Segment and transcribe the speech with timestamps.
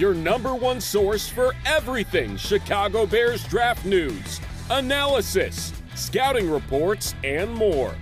[0.00, 7.94] your number one source for everything Chicago Bears draft news, analysis, scouting reports, and more.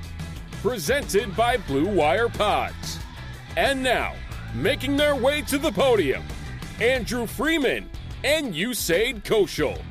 [0.62, 3.00] Presented by Blue Wire Pods.
[3.56, 4.14] And now,
[4.54, 6.22] making their way to the podium,
[6.80, 7.90] Andrew Freeman
[8.22, 9.82] and Usayd Koshul.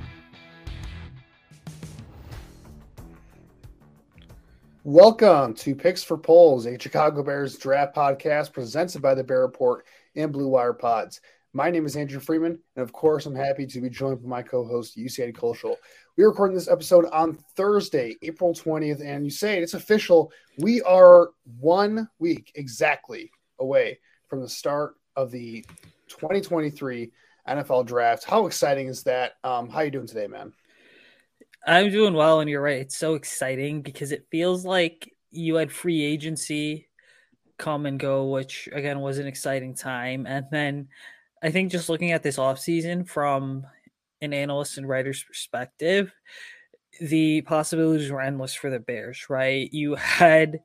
[4.85, 9.85] Welcome to Picks for Poles, a Chicago Bears draft podcast presented by the Bear Report
[10.15, 11.19] and Blue Wire Pods.
[11.57, 14.43] My name is Andrew Freeman, and of course, I'm happy to be joined by my
[14.43, 15.75] co-host Usayd Koshul.
[16.15, 20.31] We're recording this episode on Thursday, April 20th, and Usayd it's official.
[20.59, 23.97] We are one week exactly away
[24.27, 25.65] from the start of the
[26.09, 27.11] 2023
[27.49, 28.23] NFL Draft.
[28.25, 29.37] How exciting is that?
[29.43, 30.53] Um, how are you doing today, man?
[31.65, 32.81] I'm doing well, and you're right.
[32.81, 36.87] It's so exciting because it feels like you had free agency
[37.57, 40.27] come and go, which again was an exciting time.
[40.27, 40.89] And then
[41.43, 43.65] I think just looking at this offseason from
[44.21, 46.11] an analyst and writer's perspective,
[46.99, 49.71] the possibilities were endless for the Bears, right?
[49.71, 50.59] You had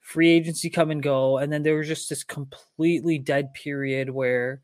[0.00, 4.60] free agency come and go, and then there was just this completely dead period where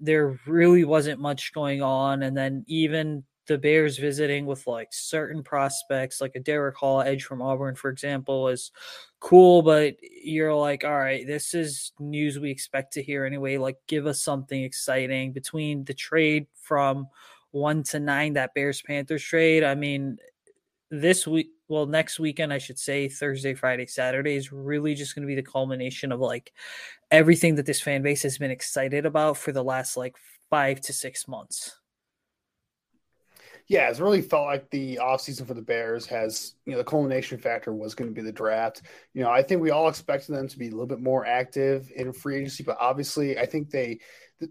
[0.00, 2.22] there really wasn't much going on.
[2.22, 7.24] And then even the Bears visiting with like certain prospects, like a Derick Hall edge
[7.24, 8.72] from Auburn, for example, is
[9.20, 13.58] cool, but you're like, all right, this is news we expect to hear anyway.
[13.58, 17.06] Like, give us something exciting between the trade from
[17.52, 19.62] one to nine, that Bears Panthers trade.
[19.62, 20.18] I mean,
[20.90, 25.22] this week, well, next weekend, I should say Thursday, Friday, Saturday is really just going
[25.22, 26.52] to be the culmination of like
[27.10, 30.16] everything that this fan base has been excited about for the last like
[30.48, 31.79] five to six months
[33.70, 37.38] yeah, it's really felt like the offseason for the Bears has, you know, the culmination
[37.38, 38.82] factor was going to be the draft.
[39.14, 41.88] You know, I think we all expected them to be a little bit more active
[41.94, 44.00] in free agency, but obviously, I think they,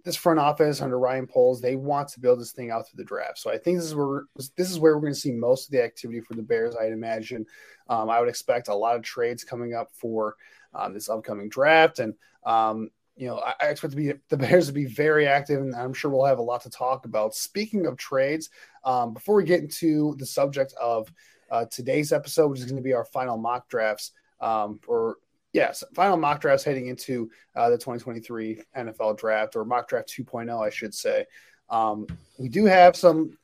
[0.06, 3.04] this front office under Ryan Poles, they want to build this thing out through the
[3.04, 3.40] draft.
[3.40, 4.24] So I think this is where
[4.56, 6.78] this is where we're going to see most of the activity for the Bears.
[6.78, 7.46] I'd imagine.
[7.90, 10.38] Um, I would expect a lot of trades coming up for
[10.74, 12.14] um, this upcoming draft, and
[12.46, 15.94] um, you know, I, expect to be the Bears to be very active, and I'm
[15.94, 17.36] sure we'll have a lot to talk about.
[17.36, 18.50] Speaking of trades,
[18.86, 21.12] um, before we get into the subject of
[21.52, 25.18] uh, today's episode, which is going to be our final mock drafts, um, or
[25.52, 30.66] yes, final mock drafts heading into uh, the 2023 NFL draft or mock draft 2.0,
[30.66, 31.26] I should say.
[31.70, 33.38] Um, we do have some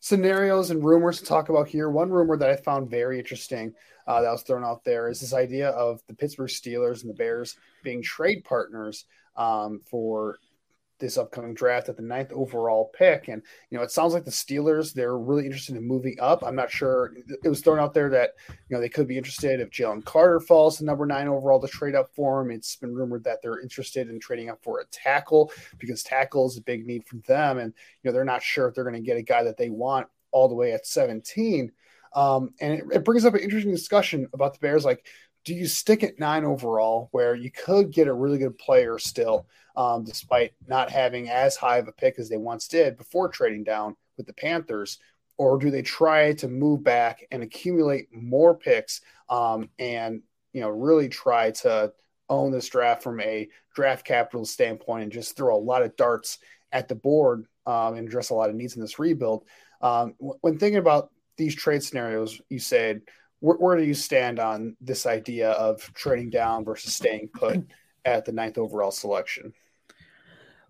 [0.00, 1.88] scenarios and rumors to talk about here.
[1.88, 3.74] One rumor that I found very interesting
[4.08, 7.14] uh, that was thrown out there is this idea of the Pittsburgh Steelers and the
[7.14, 9.04] Bears being trade partners
[9.36, 10.38] um, for
[11.00, 13.28] this upcoming draft at the ninth overall pick.
[13.28, 16.44] And, you know, it sounds like the Steelers, they're really interested in moving up.
[16.44, 17.12] I'm not sure.
[17.42, 20.38] It was thrown out there that, you know, they could be interested if Jalen Carter
[20.38, 22.50] falls to number nine overall to trade up for him.
[22.50, 26.58] It's been rumored that they're interested in trading up for a tackle because tackle is
[26.58, 27.58] a big need for them.
[27.58, 27.72] And,
[28.02, 30.06] you know, they're not sure if they're going to get a guy that they want
[30.30, 31.72] all the way at 17.
[32.12, 34.84] Um, and it, it brings up an interesting discussion about the Bears.
[34.84, 35.06] Like,
[35.44, 39.46] do you stick at nine overall where you could get a really good player still,
[39.76, 43.64] um, despite not having as high of a pick as they once did before trading
[43.64, 44.98] down with the Panthers?
[45.38, 49.00] Or do they try to move back and accumulate more picks
[49.30, 50.22] um, and
[50.52, 51.92] you know really try to
[52.28, 56.38] own this draft from a draft capital standpoint and just throw a lot of darts
[56.72, 59.44] at the board um, and address a lot of needs in this rebuild?
[59.80, 63.00] Um, when thinking about these trade scenarios, Usayd
[63.40, 67.58] where, where do you stand on this idea of trading down versus staying put
[68.04, 69.52] at the ninth overall selection?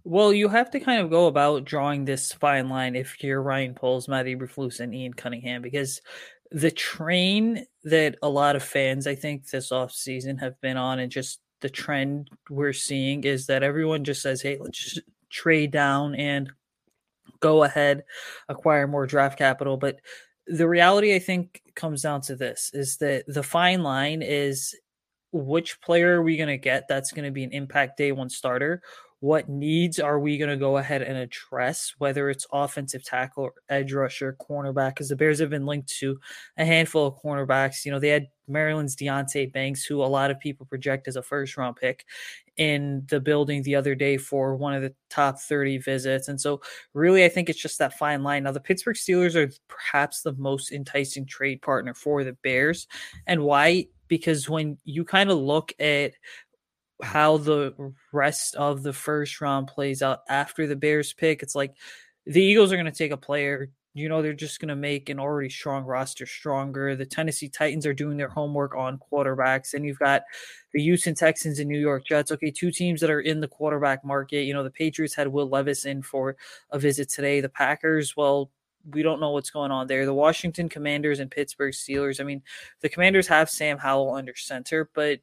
[0.03, 3.75] Well, you have to kind of go about drawing this fine line if you're Ryan
[3.75, 6.01] Poles, Matt Eberflus, and Ian Cunningham, because
[6.51, 11.01] the train that a lot of fans, I think, this off season have been on,
[11.01, 16.15] and just the trend we're seeing is that everyone just says, "Hey, let's trade down
[16.15, 16.51] and
[17.41, 18.05] go ahead,
[18.49, 20.01] acquire more draft capital." But
[20.51, 24.75] the reality, I think, comes down to this: is that the fine line is
[25.33, 28.29] which player are we going to get that's going to be an impact day one
[28.29, 28.83] starter
[29.21, 33.93] what needs are we going to go ahead and address, whether it's offensive tackle, edge
[33.93, 36.19] rusher, cornerback, because the Bears have been linked to
[36.57, 37.85] a handful of cornerbacks.
[37.85, 41.23] You know, they had Maryland's Deonte Banks, who a lot of people project as a
[41.23, 42.07] first round pick
[42.57, 46.29] in the building the other day for one of the top 30 visits.
[46.29, 46.63] And so,
[46.95, 48.45] really, I think it's just that fine line.
[48.45, 52.87] Now, the Pittsburgh Steelers are perhaps the most enticing trade partner for the Bears.
[53.27, 53.87] And why?
[54.09, 56.15] Because when you kind of look at
[57.03, 61.43] how the rest of the first round plays out after the Bears pick.
[61.43, 61.75] It's like
[62.27, 63.71] the Eagles are going to take a player.
[63.93, 66.95] You know, they're just going to make an already strong roster stronger.
[66.95, 69.75] The Tennessee Titans are doing their homework on quarterbacks.
[69.75, 70.23] And you've got
[70.73, 72.31] the Houston Texans and New York Jets.
[72.31, 74.43] Okay, two teams that are in the quarterback market.
[74.43, 76.37] You know, the Patriots had Will Levis in for
[76.71, 77.41] a visit today.
[77.41, 78.51] The Packers, well,
[78.93, 80.07] we don't know what's going on there.
[80.07, 82.21] The Washington Commanders and Pittsburgh Steelers.
[82.21, 82.43] I mean,
[82.81, 85.21] the Commanders have Sam Howell under center, but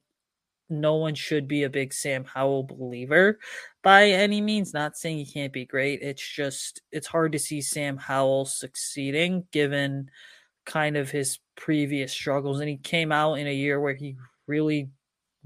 [0.69, 3.39] no one should be a big Sam Howell believer
[3.83, 4.73] by any means.
[4.73, 6.01] Not saying he can't be great.
[6.01, 10.09] It's just it's hard to see Sam Howell succeeding given
[10.65, 12.59] kind of his previous struggles.
[12.59, 14.17] And he came out in a year where he
[14.47, 14.89] really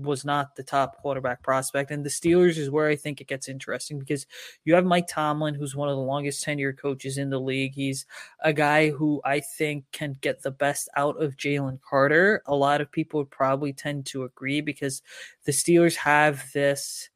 [0.04, 1.92] was not the top quarterback prospect.
[1.92, 4.26] And the Steelers is where I think it gets interesting because
[4.66, 7.74] you have Mike Tomlin, who's one of the longest tenured coaches in the league.
[7.74, 8.06] He's
[8.42, 12.44] a guy who I think can get the best out of Jalen Carter.
[12.46, 15.02] A lot of people would probably tend to agree because
[15.46, 17.10] the Steelers have this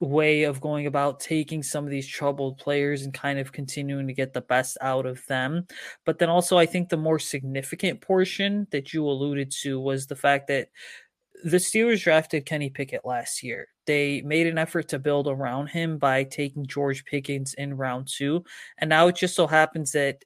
[0.00, 4.12] way of going about taking some of these troubled players and kind of continuing to
[4.12, 5.66] get the best out of them.
[6.04, 10.16] But then also, I think the more significant portion that you alluded to was the
[10.16, 10.68] fact that
[11.44, 13.68] the Steelers drafted Kenny Pickett last year.
[13.86, 18.44] They made an effort to build around him by taking George Pickens in round two.
[18.78, 20.24] And now it just so happens that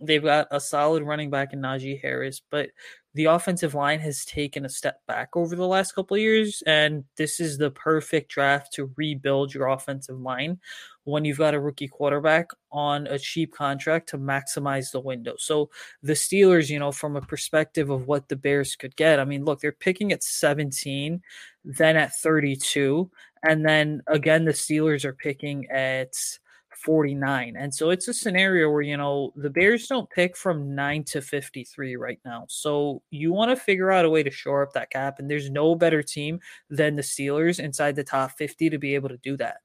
[0.00, 2.70] they've got a solid running back in Najee Harris, but
[3.14, 6.62] the offensive line has taken a step back over the last couple of years.
[6.66, 10.58] And this is the perfect draft to rebuild your offensive line
[11.04, 15.34] when you've got a rookie quarterback on a cheap contract to maximize the window.
[15.38, 15.68] So
[16.02, 19.44] the Steelers, you know, from a perspective of what the Bears could get, I mean,
[19.44, 21.20] look, they're picking at 17,
[21.64, 23.10] then at 32,
[23.42, 26.14] and then again the Steelers are picking at
[26.84, 27.54] 49.
[27.56, 31.20] And so it's a scenario where, you know, the Bears don't pick from 9 to
[31.20, 32.44] 53 right now.
[32.48, 35.50] So you want to figure out a way to shore up that cap and there's
[35.50, 36.40] no better team
[36.70, 39.58] than the Steelers inside the top 50 to be able to do that.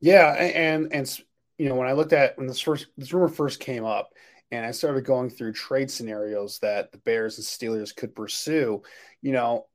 [0.00, 1.20] Yeah, and and
[1.58, 4.12] you know when I looked at when this first this rumor first came up,
[4.50, 8.82] and I started going through trade scenarios that the Bears and Steelers could pursue,
[9.20, 9.66] you know,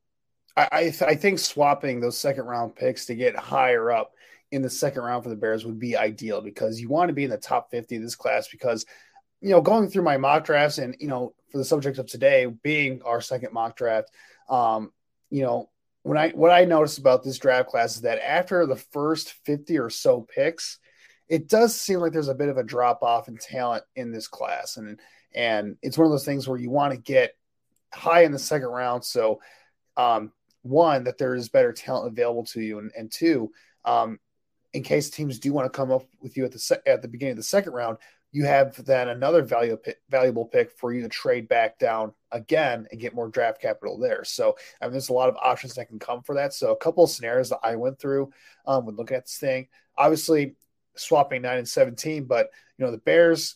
[0.58, 4.14] I I, th- I think swapping those second round picks to get higher up
[4.52, 7.24] in the second round for the Bears would be ideal because you want to be
[7.24, 8.86] in the top fifty of this class because
[9.42, 12.46] you know going through my mock drafts and you know for the subject of today
[12.46, 14.10] being our second mock draft,
[14.50, 14.92] um,
[15.30, 15.70] you know
[16.06, 19.80] when I what I noticed about this draft class is that after the first 50
[19.80, 20.78] or so picks,
[21.28, 24.28] it does seem like there's a bit of a drop off in talent in this
[24.28, 24.78] class.
[24.78, 25.00] And
[25.34, 27.36] and it's one of those things where you want to get
[27.92, 29.04] high in the second round.
[29.04, 29.42] So
[29.98, 33.52] um, one, that there is better talent available to you, and, and two,
[33.84, 34.20] um,
[34.76, 37.08] in case teams do want to come up with you at the se- at the
[37.08, 37.98] beginning of the second round,
[38.34, 43.00] you have then another valuable valuable pick for you to trade back down again and
[43.00, 44.26] get more draft capital there.
[44.26, 46.54] So I mean, there's a lot of options that can come for that.
[46.54, 48.32] So a couple of scenarios that I went through
[48.68, 50.56] um, when looking at this thing, obviously
[50.98, 53.56] swapping nine and 17, but you know, the Bears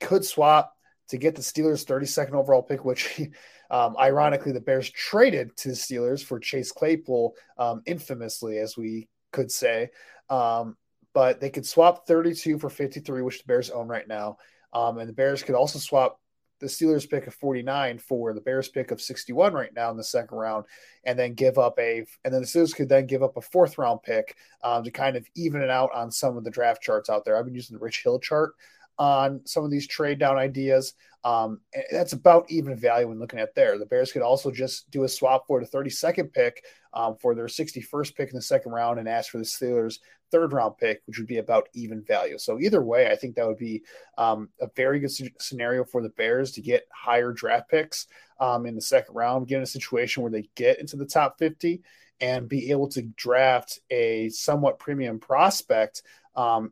[0.00, 0.76] could swap
[1.08, 3.20] to get the Steelers 32nd overall pick, which
[3.72, 9.08] um, ironically the Bears traded to the Steelers for Chase Claypool, um, infamously, as we
[9.32, 9.90] could say.
[10.30, 10.76] Um,
[11.14, 14.38] but they could swap 32 for 53, which the Bears own right now.
[14.72, 16.18] Um, and the Bears could also swap
[16.60, 20.04] the Steelers pick of 49 for the Bears pick of 61 right now in the
[20.04, 20.64] second round,
[21.04, 23.76] and then give up a, and then the Steelers could then give up a fourth
[23.78, 27.10] round pick um, to kind of even it out on some of the draft charts
[27.10, 27.36] out there.
[27.36, 28.54] I've been using the Rich Hill chart
[29.02, 30.94] on some of these trade down ideas.
[31.24, 33.76] Um, that's about even value when looking at there.
[33.76, 37.46] The Bears could also just do a swap for the 32nd pick um, for their
[37.46, 39.98] 61st pick in the second round and ask for the Steelers'
[40.30, 42.38] third round pick, which would be about even value.
[42.38, 43.82] So either way, I think that would be
[44.18, 48.06] um, a very good scenario for the Bears to get higher draft picks
[48.38, 51.40] um, in the second round, get in a situation where they get into the top
[51.40, 51.82] 50
[52.20, 56.02] and be able to draft a somewhat premium prospect
[56.36, 56.70] um,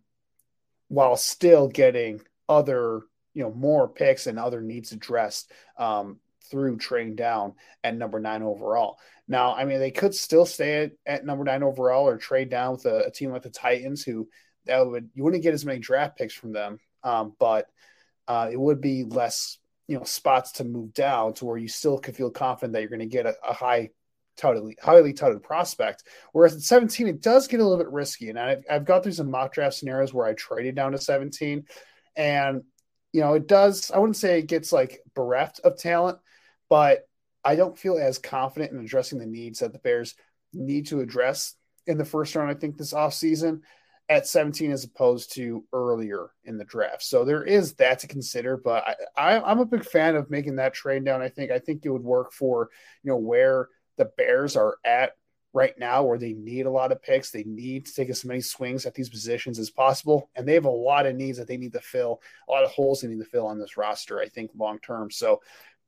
[0.90, 6.18] while still getting other you know more picks and other needs addressed um,
[6.50, 8.99] through trading down at number nine overall.
[9.28, 12.73] Now, I mean, they could still stay at, at number nine overall or trade down
[12.73, 14.28] with a, a, team like the Titans, who
[14.66, 17.68] that would you wouldn't get as many draft picks from them, um, but
[18.26, 21.99] uh, it would be less you know spots to move down to where you still
[21.99, 23.90] could feel confident that you're going to get a, a high
[24.37, 26.05] touted, highly touted prospect.
[26.33, 28.31] Whereas at 17, it does get a little bit risky.
[28.31, 31.65] And I've, I've got through some mock draft scenarios where I traded down to 17,
[32.17, 32.63] and
[33.13, 33.91] you know, it does.
[33.91, 36.19] I wouldn't say it gets like bereft of talent,
[36.69, 37.09] but
[37.45, 40.15] I don't feel as confident in addressing the needs that the Bears
[40.53, 41.55] need to address
[41.87, 42.51] in the first round.
[42.51, 43.63] I think this offseason
[44.11, 47.03] at 17 as opposed to earlier in the draft.
[47.03, 48.85] So there is that to consider, but
[49.17, 51.23] I, I, am a big fan of making that trade down.
[51.23, 52.71] I think I think it would work for
[53.05, 53.69] you know where
[54.00, 55.12] the Bears are at
[55.52, 57.30] right now where they need a lot of picks.
[57.30, 60.30] They need to take as many swings at these positions as possible.
[60.35, 62.71] And they have a lot of needs that they need to fill, a lot of
[62.71, 65.11] holes they need to fill on this roster, I think, long term.
[65.11, 65.40] So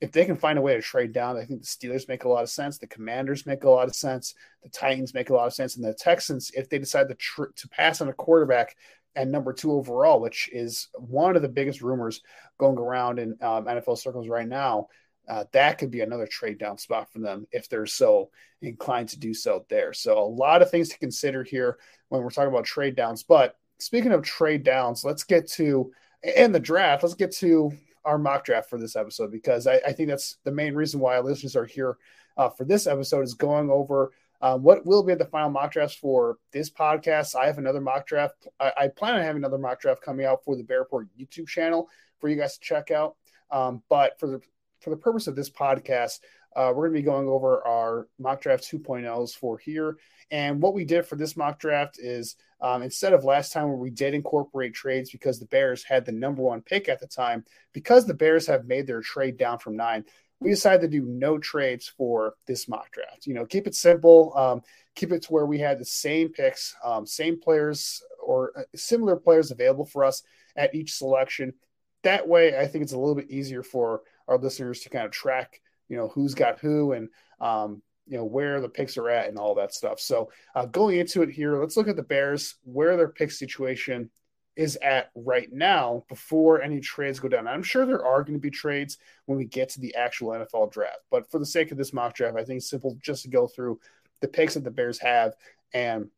[0.03, 2.29] if they can find a way to trade down, I think the Steelers make a
[2.29, 2.77] lot of sense.
[2.77, 4.35] The Commanders make a lot of sense.
[4.63, 5.77] The Titans make a lot of sense.
[5.77, 8.77] And the Texans, if they decide to, tr- to pass on a quarterback
[9.15, 12.21] and number two overall, which is one of the biggest rumors
[12.59, 14.89] going around in um, NFL circles right now,
[15.29, 19.19] uh, that could be another trade down spot for them if they're so inclined to
[19.19, 19.93] do so there.
[19.93, 23.23] So a lot of things to consider here when we're talking about trade downs.
[23.23, 25.93] But speaking of trade downs, let's get to
[26.37, 27.03] and the draft.
[27.03, 27.73] Let's get to
[28.05, 31.19] our mock draft for this episode because I, I think that's the main reason why
[31.21, 31.99] listeners are here
[32.37, 35.95] uh, for this episode is going over um, what will be the final mock drafts
[35.95, 37.37] for this podcast.
[37.37, 38.49] I have another mock draft.
[38.59, 41.47] I, I, plan on having another mock draft coming out for the Bear Report YouTube
[41.47, 41.89] channel
[42.19, 43.15] for you guys to check out.
[43.53, 44.41] Um, but for the
[44.83, 46.21] for the purpose of this podcast,
[46.55, 49.97] uh, we're going to be going over our mock draft 2.0s for here.
[50.31, 53.77] And what we did for this mock draft is um, instead of last time where
[53.77, 57.45] we did incorporate trades because the Bears had the number one pick at the time,
[57.73, 60.05] because the Bears have made their trade down from nine,
[60.41, 63.27] we decided to do no trades for this mock draft.
[63.27, 64.63] You know, keep it simple, um,
[64.95, 69.17] keep it to where we had the same picks, um, same players or uh, similar
[69.17, 70.23] players available for us
[70.57, 71.55] at each selection.
[72.03, 75.13] That way, I think it's a little bit easier for our listeners to kind of
[75.13, 77.09] track, you know, who's got who and,
[77.41, 80.01] um, you know, where the picks are at and all that stuff.
[80.01, 84.11] So uh, going into it here, let's look at the Bears, where their pick situation
[84.57, 87.47] is at right now before any trades go down.
[87.49, 90.73] I'm sure there are going to be trades when we get to the actual NFL
[90.73, 93.29] draft, but for the sake of this mock draft, I think it's simple just to
[93.29, 93.81] go through
[94.21, 95.35] the picks that the Bears have
[95.73, 96.09] and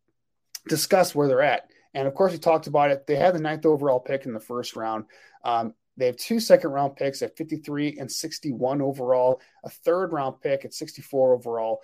[0.69, 1.71] discuss where they're at.
[1.95, 3.07] And of course, we talked about it.
[3.07, 5.05] They had the ninth overall pick in the first round.
[5.45, 10.41] Um, they have two second round picks at 53 and 61 overall, a third round
[10.41, 11.81] pick at 64 overall,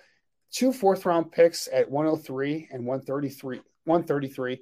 [0.51, 3.61] two fourth round picks at 103 and 133.
[3.85, 4.59] 133,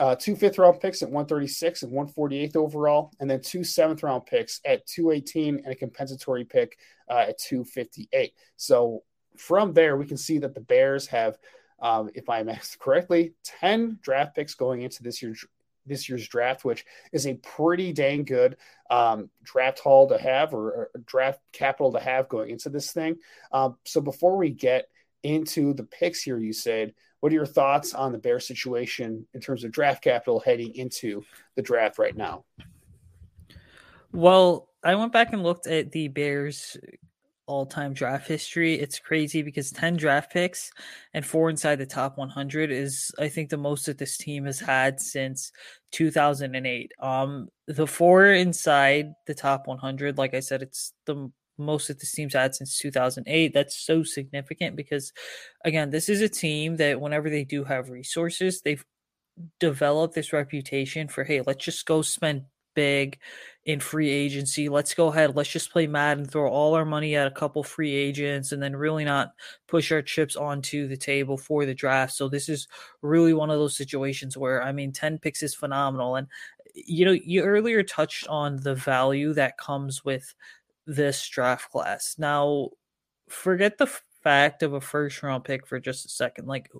[0.00, 4.26] uh, two fifth round picks at 136 and 148th overall, and then two seventh round
[4.26, 6.76] picks at 218 and a compensatory pick
[7.08, 8.32] uh, at 258.
[8.56, 9.04] So
[9.36, 11.38] from there, we can see that the Bears have,
[11.80, 15.44] um, if I am asked correctly, 10 draft picks going into this year's
[15.88, 18.56] this year's draft, which is a pretty dang good
[18.90, 23.16] um, draft haul to have or, or, draft capital to have going into this thing.
[23.52, 24.88] Um, so before we get
[25.22, 29.64] into the picks here, Usayd, what are your thoughts on the Bear situation in terms
[29.64, 31.24] of draft capital heading into
[31.56, 32.44] the draft right now?
[34.12, 36.76] Well, I went back and looked at the Bears
[37.48, 38.78] all time draft history.
[38.78, 40.70] It's crazy because 10 draft picks
[41.14, 44.60] and four inside the top 100 is, I think, the most that this team has
[44.60, 45.50] had since
[45.92, 46.92] 2008.
[47.00, 52.12] Um, the four inside the top 100, like I said, it's the most that this
[52.12, 53.52] team's had since 2008.
[53.52, 55.12] That's so significant because,
[55.64, 58.84] again, this is a team that whenever they do have resources, they've
[59.58, 62.42] developed this reputation for, hey, let's just go spend
[62.78, 63.18] big
[63.64, 64.68] in free agency.
[64.68, 65.34] Let's go ahead.
[65.34, 68.62] Let's just play mad and throw all our money at a couple free agents and
[68.62, 69.32] then really not
[69.66, 72.12] push our chips onto the table for the draft.
[72.12, 72.68] So this is
[73.02, 76.14] really one of those situations where I mean 10 picks is phenomenal.
[76.14, 76.28] And
[76.72, 80.36] you know, you earlier touched on the value that comes with
[80.86, 82.14] this draft class.
[82.16, 82.68] Now,
[83.28, 83.90] forget the
[84.22, 86.46] fact of a first round pick for just a second.
[86.46, 86.70] Like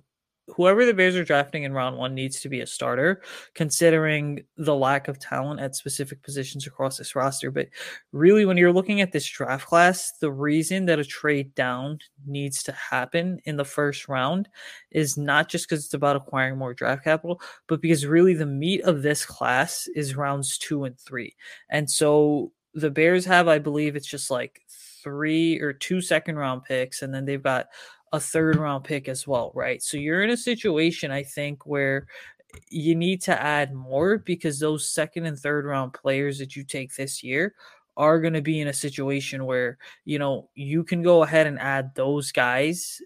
[0.55, 3.21] whoever the Bears are drafting in round one needs to be a starter,
[3.55, 7.51] considering the lack of talent at specific positions across this roster.
[7.51, 7.67] But
[8.11, 12.63] really, when you're looking at this draft class, the reason that a trade down needs
[12.63, 14.49] to happen in the first round
[14.91, 18.81] is not just because it's about acquiring more draft capital, but because really the meat
[18.81, 21.35] of this class is rounds two and three.
[21.69, 24.61] And so the Bears have, I believe, it's just like
[25.03, 27.67] three or two second round picks, and then they've got
[28.11, 29.81] a third round pick as well, right?
[29.81, 32.07] So you're in a situation, I think, where
[32.69, 36.95] you need to add more because those second and third round players that you take
[36.95, 37.53] this year
[37.97, 41.59] are going to be in a situation where, you know, you can go ahead and
[41.59, 43.01] add those guys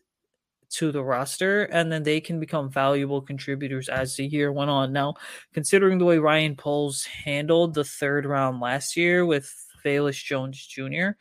[0.69, 4.91] to the roster and then they can become valuable contributors as the year went on.
[4.91, 5.15] Now,
[5.53, 11.11] considering the way Ryan Poles handled the third round last year with Velus Jones Jr.,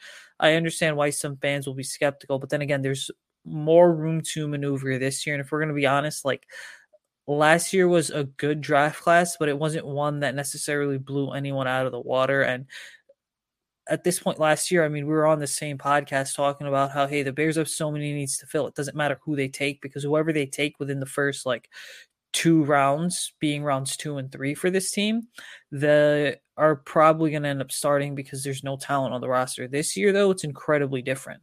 [0.41, 3.11] I understand why some fans will be skeptical, but then again, there's
[3.45, 5.35] more room to maneuver this year.
[5.35, 6.47] And if we're going to be honest, like
[7.27, 11.67] last year was a good draft class, but it wasn't one that necessarily blew anyone
[11.67, 12.43] out of the water.
[12.43, 12.67] And
[13.89, 16.93] at this point last year, I mean, we were on the same podcast talking about
[16.93, 18.67] how, hey, the Bears have so many needs to fill.
[18.67, 21.69] It doesn't matter who they take because whoever they take within the first like
[22.33, 25.23] two rounds, being rounds two and three for this team,
[25.71, 29.67] the are probably going to end up starting because there's no talent on the roster.
[29.67, 31.43] This year, though, it's incredibly different.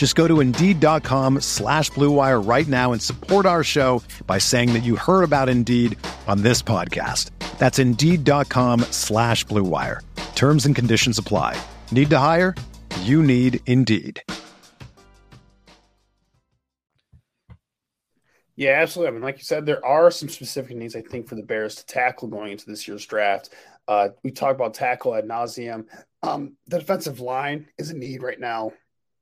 [0.00, 4.82] Just go to Indeed.com slash BlueWire right now and support our show by saying that
[4.82, 7.30] you heard about Indeed on this podcast.
[7.58, 10.00] That's Indeed.com slash BlueWire.
[10.34, 11.60] Terms and conditions apply.
[11.92, 12.54] Need to hire?
[13.02, 14.22] You need Indeed.
[18.56, 19.08] Yeah, absolutely.
[19.08, 21.74] I mean, like you said, there are some specific needs, I think, for the Bears
[21.74, 23.50] to tackle going into this year's draft.
[23.86, 25.84] Uh, we talk about tackle ad nauseum.
[26.22, 28.72] Um, the defensive line is a need right now.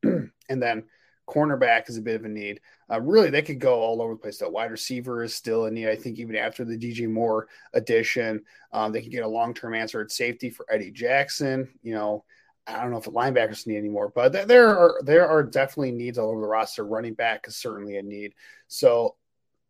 [0.49, 0.85] and then
[1.29, 2.61] cornerback is a bit of a need.
[2.91, 4.39] Uh, really, they could go all over the place.
[4.39, 5.89] That wide receiver is still a need.
[5.89, 9.75] I think even after the DJ Moore addition, um, they can get a long term
[9.75, 11.69] answer at safety for Eddie Jackson.
[11.83, 12.25] You know,
[12.67, 15.93] I don't know if the linebackers need anymore, but th- there are there are definitely
[15.93, 16.85] needs all over the roster.
[16.85, 18.35] Running back is certainly a need.
[18.67, 19.17] So,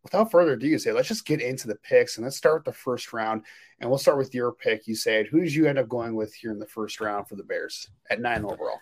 [0.03, 2.79] without further ado, Usayd let's just get into the picks and let's start with the
[2.79, 3.43] first round.
[3.79, 4.85] And we'll start with your pick.
[4.85, 7.43] Usayd who did you end up going with here in the first round for the
[7.43, 8.79] Bears at nine overall?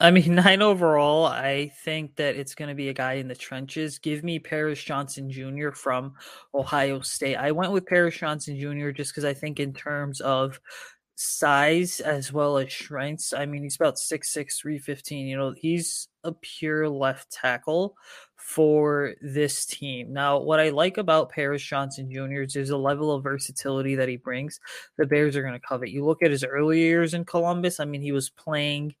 [0.00, 3.34] I mean, nine overall, I think that it's going to be a guy in the
[3.34, 3.98] trenches.
[3.98, 5.70] Give me Paris Johnson Jr.
[5.70, 6.14] from
[6.54, 7.36] Ohio State.
[7.36, 8.90] I went with Paris Johnson Jr.
[8.90, 10.60] just because I think, in terms of
[11.18, 15.26] size as well as strengths, I mean, he's about 6'6, 315.
[15.26, 17.96] You know, he's a pure left tackle
[18.36, 20.12] for this team.
[20.12, 22.42] Now, what I like about Paris Johnson Jr.
[22.42, 24.60] is there's a level of versatility that he brings.
[24.98, 25.90] The Bears are going to covet.
[25.90, 28.94] You look at his early years in Columbus, I mean, he was playing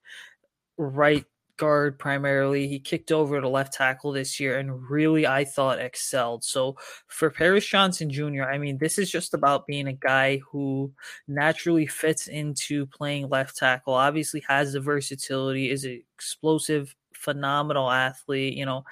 [0.76, 1.24] right
[1.56, 2.68] guard primarily.
[2.68, 6.44] He kicked over to left tackle this year and really, I thought, excelled.
[6.44, 6.76] So
[7.08, 10.92] for Paris Johnson Jr., I mean, this is just about being a guy who
[11.28, 18.54] naturally fits into playing left tackle, obviously has the versatility, is an explosive, phenomenal athlete,
[18.54, 18.84] you know.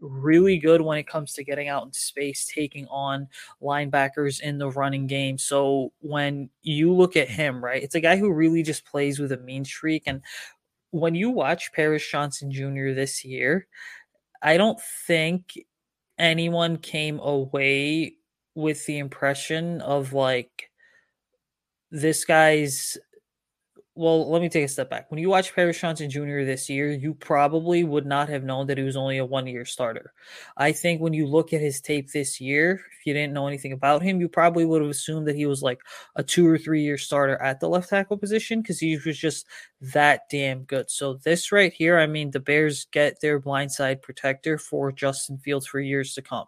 [0.00, 3.26] Really good when it comes to getting out in space, taking on
[3.60, 5.38] linebackers in the running game.
[5.38, 9.32] So when you look at him, right, it's a guy who really just plays with
[9.32, 10.04] a mean streak.
[10.06, 10.22] And
[10.90, 12.92] when you watch Paris Johnson Jr.
[12.92, 13.66] this year,
[14.42, 15.58] I don't think
[16.18, 18.14] anyone came away
[18.54, 20.70] with the impression of like
[21.90, 22.98] this guy's
[23.98, 25.10] well, let me take a step back.
[25.10, 26.44] When you watch Paris Johnson Jr.
[26.44, 29.64] this year, you probably would not have known that he was only a one year
[29.64, 30.12] starter.
[30.56, 33.72] I think when you look at his tape this year, if you didn't know anything
[33.72, 35.80] about him, you probably would have assumed that he was like
[36.14, 39.46] a two or three year starter at the left tackle position because he was just
[39.80, 40.88] that damn good.
[40.90, 45.66] So, this right here, I mean, the Bears get their blindside protector for Justin Fields
[45.66, 46.46] for years to come.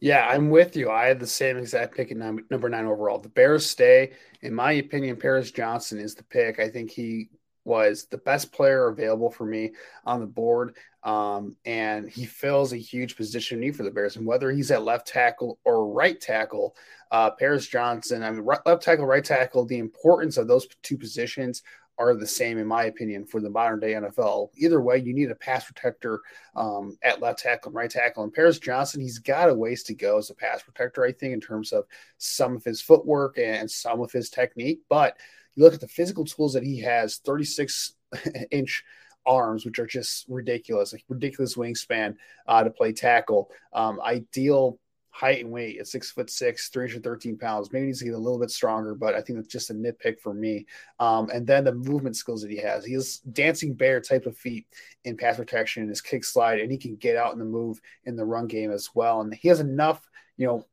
[0.00, 0.90] Yeah, I'm with you.
[0.90, 3.18] I had the same exact pick at number nine overall.
[3.18, 4.12] The Bears stay.
[4.40, 6.58] In my opinion, Paris Johnson is the pick.
[6.58, 7.28] I think he
[7.64, 9.72] was the best player available for me
[10.04, 10.76] on the board.
[11.04, 14.16] Um, and he fills a huge position need for the Bears.
[14.16, 16.76] And whether he's at left tackle or right tackle,
[17.10, 20.96] uh, Paris Johnson, I mean, right, left tackle, right tackle, the importance of those two
[20.96, 21.62] positions
[21.98, 24.50] are the same, in my opinion, for the modern day NFL.
[24.56, 26.20] Either way, you need a pass protector
[26.56, 28.24] um, at left tackle and right tackle.
[28.24, 31.34] And Paris Johnson, he's got a ways to go as a pass protector, I think,
[31.34, 31.84] in terms of
[32.18, 34.80] some of his footwork and some of his technique.
[34.88, 35.16] But
[35.54, 37.94] you look at the physical tools that he has 36
[38.50, 38.84] inch
[39.26, 43.50] arms, which are just ridiculous, ridiculous wingspan uh, to play tackle.
[43.72, 44.78] Um, ideal
[45.12, 47.70] height and weight at six foot six, 313 pounds.
[47.70, 50.18] Maybe needs to get a little bit stronger, but I think that's just a nitpick
[50.18, 50.66] for me.
[50.98, 52.84] Um, and then the movement skills that he has.
[52.84, 52.98] He
[53.32, 54.66] dancing bear type of feet
[55.04, 58.16] in pass protection, his kick slide, and he can get out in the move in
[58.16, 59.20] the run game as well.
[59.20, 60.66] And he has enough, you know,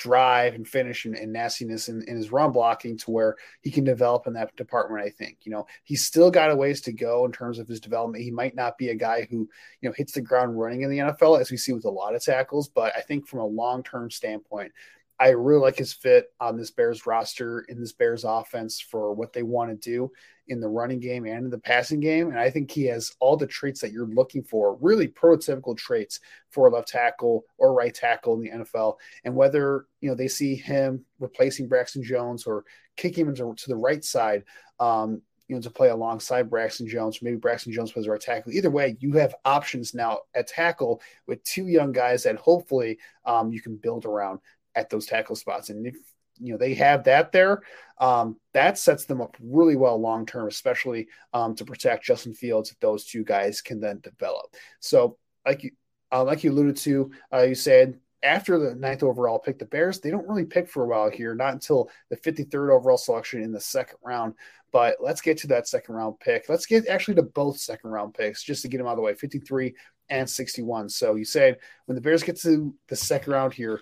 [0.00, 3.84] drive and finish and, and nastiness in, in, his run blocking to where he can
[3.84, 5.04] develop in that department.
[5.04, 7.80] I think, you know, he's still got a ways to go in terms of his
[7.80, 8.24] development.
[8.24, 9.48] He might not be a guy who,
[9.80, 12.14] you know, hits the ground running in the NFL as we see with a lot
[12.14, 14.72] of tackles, but I think from a long term standpoint,
[15.20, 19.34] I really like his fit on this Bears roster in this Bears offense for what
[19.34, 20.10] they want to do
[20.48, 22.30] in the running game and in the passing game.
[22.30, 26.20] And I think he has all the traits that you're looking for, really prototypical traits
[26.48, 28.96] for a left tackle or right tackle in the NFL.
[29.24, 32.64] And whether, you know, they see him replacing Braxton Jones or
[32.96, 34.44] kicking him into, to the right side,
[34.80, 38.52] um, you know, to play alongside Braxton Jones, or maybe Braxton Jones plays right tackle.
[38.52, 43.52] Either way, you have options now at tackle with two young guys that hopefully um,
[43.52, 44.38] you can build around
[44.74, 45.70] at those tackle spots.
[45.70, 45.96] And if
[46.38, 47.62] you know they have that there,
[47.98, 52.70] um, that sets them up really well long term, especially um, to protect Justin Fields
[52.70, 54.54] if those two guys can then develop.
[54.80, 55.70] So, like you,
[56.12, 60.10] uh, like you alluded to, uh, Usayd after the ninth overall pick, the Bears they
[60.10, 63.60] don't really pick for a while here, not until the 53rd overall selection in the
[63.60, 64.34] second round.
[64.72, 66.48] But let's get to that second round pick.
[66.48, 69.02] Let's get actually to both second round picks just to get them out of the
[69.02, 69.74] way 53
[70.10, 70.88] and 61.
[70.88, 71.56] So Usayd
[71.86, 73.80] when the Bears get to the second round here,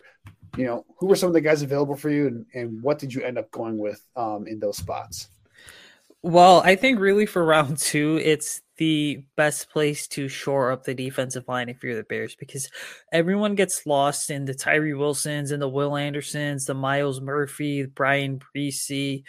[0.57, 3.13] you know, who were some of the guys available for you and, and what did
[3.13, 5.29] you end up going with um, in those spots?
[6.23, 10.95] Well, I think really for round two, it's the best place to shore up the
[10.95, 12.71] defensive line if you're the Bears because
[13.13, 18.39] everyone gets lost in the Tyree Wilsons and the Will Andersons, the Myles Murphy, Bryan
[18.39, 19.25] Bresee,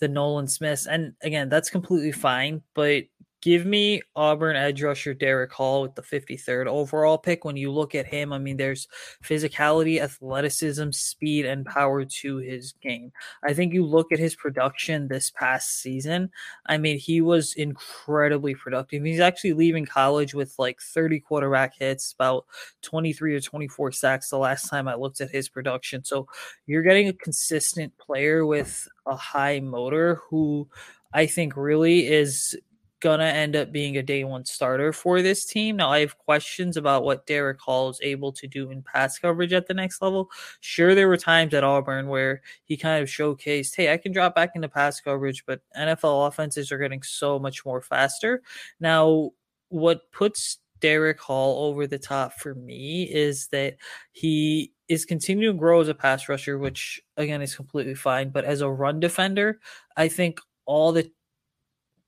[0.00, 0.86] the Nolan Smiths.
[0.86, 3.04] And again, that's completely fine, but
[3.44, 7.44] Give me Auburn edge rusher Derick Hall with the 53rd overall pick.
[7.44, 8.88] When you look at him, I mean, there's
[9.22, 13.12] physicality, athleticism, speed, and power to his game.
[13.46, 16.30] I think you look at his production this past season.
[16.64, 19.04] I mean, he was incredibly productive.
[19.04, 22.46] He's actually leaving college with like 30 quarterback hits, about
[22.80, 26.02] 23 or 24 sacks the last time I looked at his production.
[26.02, 26.28] So
[26.64, 30.66] you're getting a consistent player with a high motor who
[31.12, 32.56] I think really is
[33.04, 35.76] gonna end up being a day one starter for this team.
[35.76, 39.52] Now I have questions about what Derick Hall is able to do in pass coverage
[39.52, 40.30] at the next level.
[40.60, 44.34] Sure, there were times at Auburn where he kind of showcased, hey, I can drop
[44.34, 48.42] back into pass coverage, but NFL offenses are getting so much more faster.
[48.80, 49.32] Now,
[49.68, 53.76] what puts Derick Hall over the top for me is that
[54.12, 58.30] he is continuing to grow as a pass rusher, which again is completely fine.
[58.30, 59.60] But as a run defender,
[59.94, 61.10] I think all the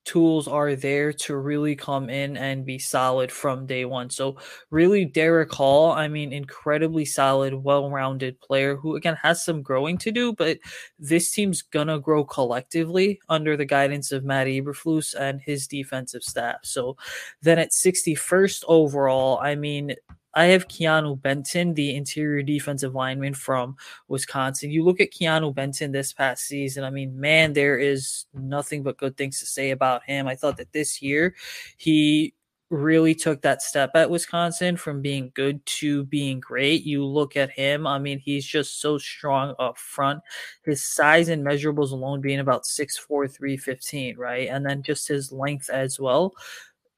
[0.07, 4.09] tools are there to really come in and be solid from day one.
[4.09, 4.37] So,
[4.71, 9.97] really, Derick Hall, I mean, incredibly solid, well rounded player who, again, has some growing
[9.99, 10.59] to do, but
[10.97, 16.23] this team's going to grow collectively under the guidance of Matt Eberflus and his defensive
[16.23, 16.59] staff.
[16.63, 16.95] So,
[17.41, 19.93] then at 61st overall, I mean,
[20.37, 23.75] I have Keanu Benton, the interior defensive lineman from
[24.07, 24.69] Wisconsin.
[24.69, 28.99] You look at Keanu Benton this past season, I mean, man, there is nothing but
[28.99, 30.27] good things to say about him.
[30.27, 31.33] I thought that this year
[31.77, 32.35] he
[32.69, 36.83] really took that step at Wisconsin from being good to being great.
[36.83, 40.19] You look at him, I mean, he's just so strong up front.
[40.65, 44.49] His size and measurables alone being about 6'4, 315, right?
[44.49, 46.35] And then just his length as well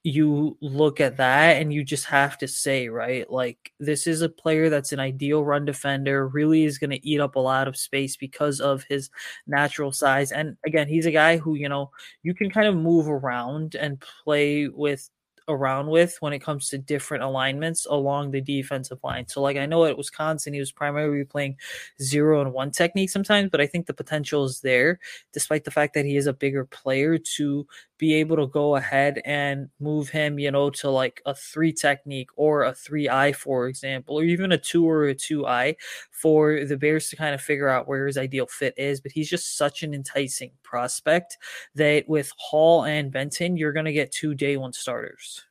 [0.03, 4.29] you look at that and you just have to say, right, like this is a
[4.29, 7.75] player that's an ideal run defender, really is going to eat up a lot of
[7.75, 9.09] space because of his
[9.45, 10.31] natural size.
[10.31, 11.91] And again, he's a guy who, you know,
[12.23, 15.09] you can kind of move around and play with
[15.49, 19.27] around with when it comes to different alignments along the defensive line.
[19.27, 21.57] So, like I know at Wisconsin, he was primarily playing
[22.01, 24.99] zero and one technique sometimes, but I think the potential is there,
[25.33, 27.67] despite the fact that he is a bigger player to
[27.99, 32.29] be able to go ahead and move him, you know, to like a three technique
[32.37, 35.75] or a three eye, for example, or even a two or a two eye
[36.09, 39.01] for the Bears to kind of figure out where his ideal fit is.
[39.01, 41.37] But he's just such an enticing prospect
[41.75, 45.43] that with Hall and Benton, you're going to get two day one starters.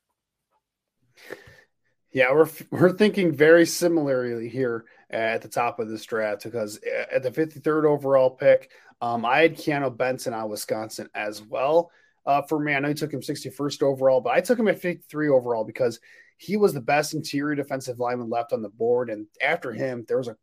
[2.11, 6.81] Yeah, we're we're thinking very similarly here at the top of this draft because
[7.13, 11.91] at the 53rd overall pick, um, I had Keanu Benton out of Wisconsin as well.
[12.27, 14.81] Uh, for me, I know he took him 61st overall, but I took him at
[14.81, 16.01] 53 overall because
[16.39, 19.11] he was the best interior defensive lineman left on the board.
[19.11, 20.37] And after him, there was a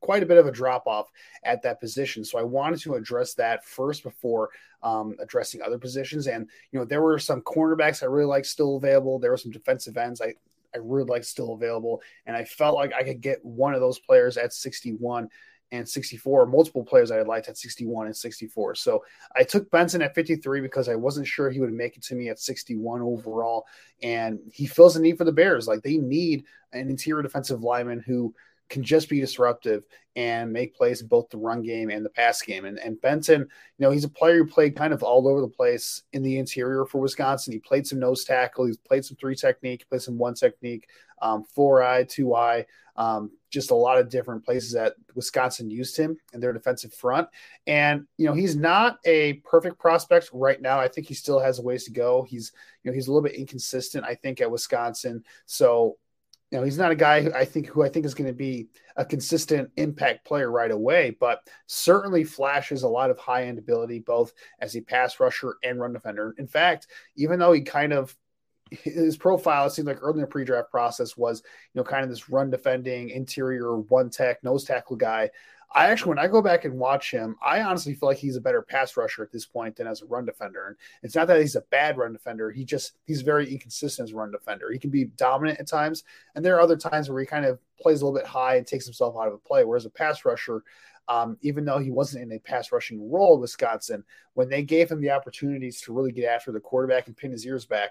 [0.00, 1.10] quite a bit of a drop off
[1.44, 2.24] at that position.
[2.24, 4.50] So I wanted to address that first before
[4.82, 6.28] um, addressing other positions.
[6.28, 9.18] And you know, there were some cornerbacks I really like still available.
[9.18, 10.34] There were some defensive ends I
[10.72, 13.98] I really like still available, and I felt like I could get one of those
[13.98, 15.28] players at 61
[15.72, 18.74] and 64, multiple players I had liked at 61 and 64.
[18.74, 19.04] So
[19.36, 22.28] I took Benton at 53 because I wasn't sure he would make it to me
[22.28, 23.66] at 61 overall.
[24.02, 25.68] And he fills the need for the Bears.
[25.68, 28.34] Like they need an interior defensive lineman who
[28.68, 29.84] can just be disruptive
[30.16, 32.64] and make plays in both the run game and the pass game.
[32.64, 35.48] And, and Benton, you know, he's a player who played kind of all over the
[35.48, 37.52] place in the interior for Wisconsin.
[37.52, 40.88] He played some nose tackle, he's played some three technique, played some one technique,
[41.20, 42.64] um, four eye, two eye,
[42.96, 47.28] um, just a lot of different places that Wisconsin used him in their defensive front.
[47.66, 50.78] And, you know, he's not a perfect prospect right now.
[50.78, 52.22] I think he still has a ways to go.
[52.22, 55.24] He's, you know, he's a little bit inconsistent, I think, at Wisconsin.
[55.46, 55.98] So,
[56.50, 58.34] you know, he's not a guy who I think who I think is going to
[58.34, 63.58] be a consistent impact player right away, but certainly flashes a lot of high end
[63.58, 66.34] ability both as a pass rusher and run defender.
[66.38, 68.16] In fact, even though he kind of
[68.70, 71.42] his profile, it seemed like early in the pre-draft process was,
[71.74, 75.30] you know, kind of this run defending interior one tech nose tackle guy.
[75.72, 78.40] I actually, when I go back and watch him, I honestly feel like he's a
[78.40, 80.66] better pass rusher at this point than as a run defender.
[80.66, 82.50] And it's not that he's a bad run defender.
[82.50, 84.72] He just, he's very inconsistent as a run defender.
[84.72, 86.02] He can be dominant at times.
[86.34, 88.66] And there are other times where he kind of plays a little bit high and
[88.66, 89.62] takes himself out of a play.
[89.62, 90.64] Whereas a pass rusher,
[91.06, 94.02] um, even though he wasn't in a pass rushing role at Wisconsin,
[94.34, 97.46] when they gave him the opportunities to really get after the quarterback and pin his
[97.46, 97.90] ears back,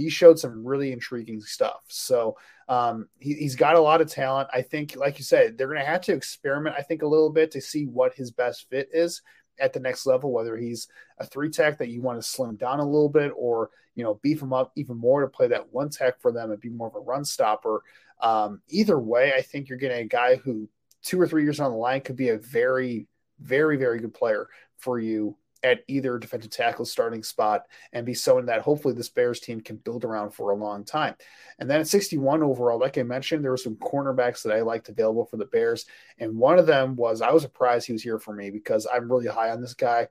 [0.00, 1.82] he showed some really intriguing stuff.
[1.88, 2.36] So
[2.68, 4.48] um, he, has got a lot of talent.
[4.52, 7.30] I think, like you said, they're going to have to experiment, I think, a little
[7.30, 9.22] bit to see what his best fit is
[9.58, 12.80] at the next level, whether he's a three tech that you want to slim down
[12.80, 15.90] a little bit or, you know, beef him up even more to play that one
[15.90, 17.82] tech for them and be more of a run stopper.
[18.20, 20.68] Um, either way, I think you're getting a guy who
[21.02, 23.06] two or three years on the line could be a very,
[23.38, 28.46] very, very good player for you at either defensive tackle starting spot and be someone
[28.46, 31.14] that hopefully this Bears team can build around for a long time.
[31.58, 34.88] And then at 61 overall, like I mentioned, there were some cornerbacks that I liked
[34.88, 35.86] available for the Bears.
[36.18, 39.10] And one of them was I was surprised he was here for me because I'm
[39.10, 40.08] really high on this guy.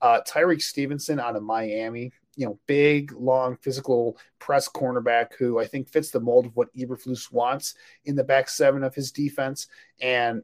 [0.00, 5.66] Uh, Tyrique Stevenson out of Miami, you know, big, long, physical press cornerback who I
[5.66, 9.68] think fits the mold of what Eberflus wants in the back seven of his defense.
[10.00, 10.42] And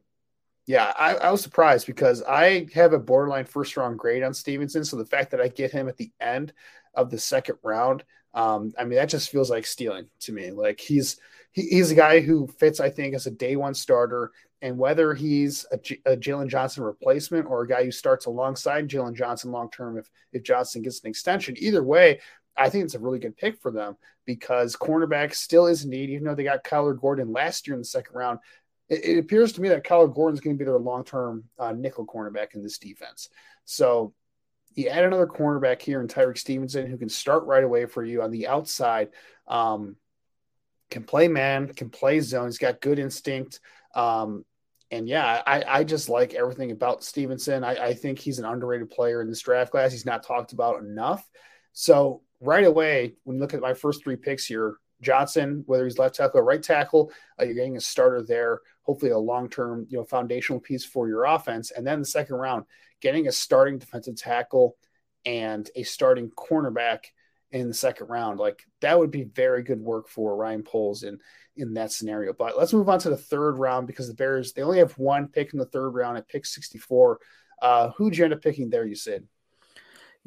[0.69, 4.85] yeah, I, I, was surprised because I have a borderline first round grade on Stevenson.
[4.85, 6.53] So the fact that I get him at the end
[6.93, 8.03] of the second round,
[8.35, 10.51] um, I mean, that just feels like stealing to me.
[10.51, 11.17] Like he's
[11.53, 14.31] he, he's a guy who fits, I think, as a day one starter.
[14.61, 19.51] And whether he's a, Jaylon Johnson replacement or a guy who starts alongside Jaylon Johnson
[19.51, 22.19] long term, if if Johnson gets an extension, either way,
[22.55, 26.25] I think it's a really good pick for them because cornerback still is need, even
[26.25, 28.37] though they got Kyler Gordon last year in the second round
[28.89, 31.45] it, it appears to me that Kyler Gordon is going to be their long term
[31.57, 33.29] uh, nickel cornerback in this defense.
[33.65, 34.13] So
[34.75, 38.21] you add another cornerback here in Tyrique Stevenson who can start right away for you
[38.21, 39.09] on the outside.
[39.47, 39.95] Um,
[40.89, 42.47] can play man, can play zone.
[42.47, 43.59] He's got good instinct.
[43.93, 44.45] Um,
[44.91, 47.63] and yeah, I, I just like everything about Stevenson.
[47.63, 49.91] I, I think he's an underrated player in this draft class.
[49.91, 51.23] He's not talked about enough.
[51.73, 55.97] So right away, when you look at my first three picks here, Johnson, whether he's
[55.97, 58.61] left tackle or right tackle, uh, you're getting a starter there.
[58.83, 61.71] Hopefully, a long-term, you know, foundational piece for your offense.
[61.71, 62.65] And then the second round,
[63.01, 64.75] getting a starting defensive tackle
[65.25, 67.05] and a starting cornerback
[67.51, 71.19] in the second round, like that would be very good work for Ryan Poles in
[71.55, 72.33] in that scenario.
[72.33, 75.27] But let's move on to the third round because the Bears they only have one
[75.27, 77.19] pick in the third round at pick 64.
[77.61, 78.85] Uh, who'd you end up picking there?
[78.85, 79.23] Usayd.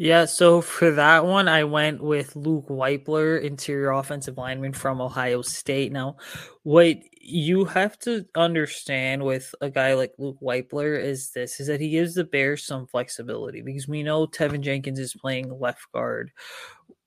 [0.03, 5.43] Yeah, so for that one, I went with Luke Wypler, interior offensive lineman from Ohio
[5.43, 5.93] State.
[5.93, 6.17] Now,
[6.65, 11.81] what you have to understand with a guy like Luke Wypler is this is that
[11.81, 16.33] he gives the Bears some flexibility because we know Teven Jenkins is playing left guard.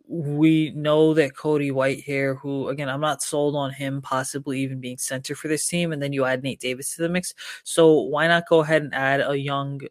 [0.07, 4.97] We know that Cody Whitehair, who again, I'm not sold on him possibly even being
[4.97, 7.33] center for this team, and then you add Nate Davis to the mix.
[7.65, 9.81] So why not go ahead and add a young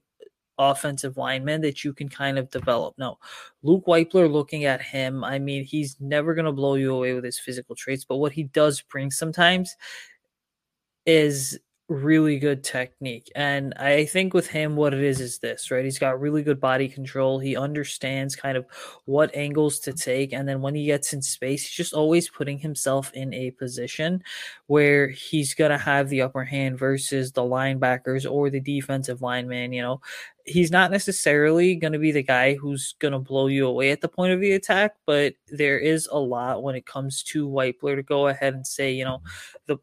[0.58, 2.94] offensive linemen that you can kind of develop.
[2.98, 3.18] No,
[3.62, 7.24] Luke Wypler, looking at him, I mean, he's never going to blow you away with
[7.24, 9.76] his physical traits, but what he does bring sometimes
[11.06, 11.58] is
[11.88, 13.30] really good technique.
[13.34, 15.84] And I think with him, what it is is this, right?
[15.84, 17.38] He's got really good body control.
[17.38, 18.64] He understands kind of
[19.04, 20.32] what angles to take.
[20.32, 24.22] And then when he gets in space, he's just always putting himself in a position
[24.66, 29.74] where he's going to have the upper hand versus the linebackers or the defensive lineman.
[29.74, 30.00] You know,
[30.46, 34.00] he's not necessarily going to be the guy who's going to blow you away at
[34.00, 37.96] the point of the attack, but there is a lot when it comes to Wypler
[37.96, 39.20] to go ahead and say, you know,
[39.66, 39.76] the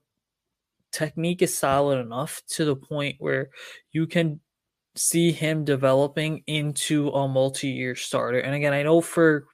[0.92, 3.50] technique is solid enough to the point where
[3.92, 4.40] you can
[4.96, 8.40] see him developing into a multi-year starter.
[8.40, 9.46] And again, I know for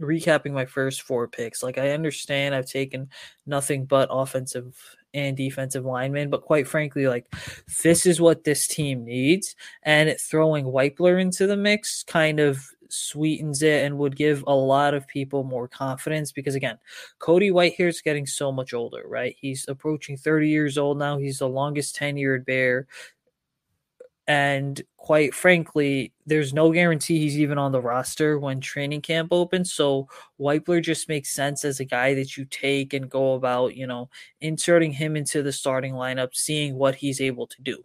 [0.00, 3.08] recapping my first four picks, like I understand I've taken
[3.46, 4.74] nothing but offensive
[5.14, 7.26] and defensive linemen, but quite frankly, like
[7.82, 9.54] this is what this team needs.
[9.82, 14.94] And throwing Wypler into the mix kind of sweetens it and would give a lot
[14.94, 16.78] of people more confidence because again,
[17.18, 19.36] Cody Whitehair is getting so much older, right?
[19.38, 21.18] He's approaching 30 years old now.
[21.18, 22.86] He's the longest tenured bear.
[24.28, 29.72] And quite frankly, there's no guarantee he's even on the roster when training camp opens.
[29.72, 30.08] So
[30.40, 34.10] Wypler just makes sense as a guy that you take and go about, you know,
[34.40, 37.84] inserting him into the starting lineup, seeing what he's able to do.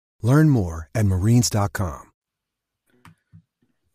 [0.21, 2.11] Learn more at marines.com.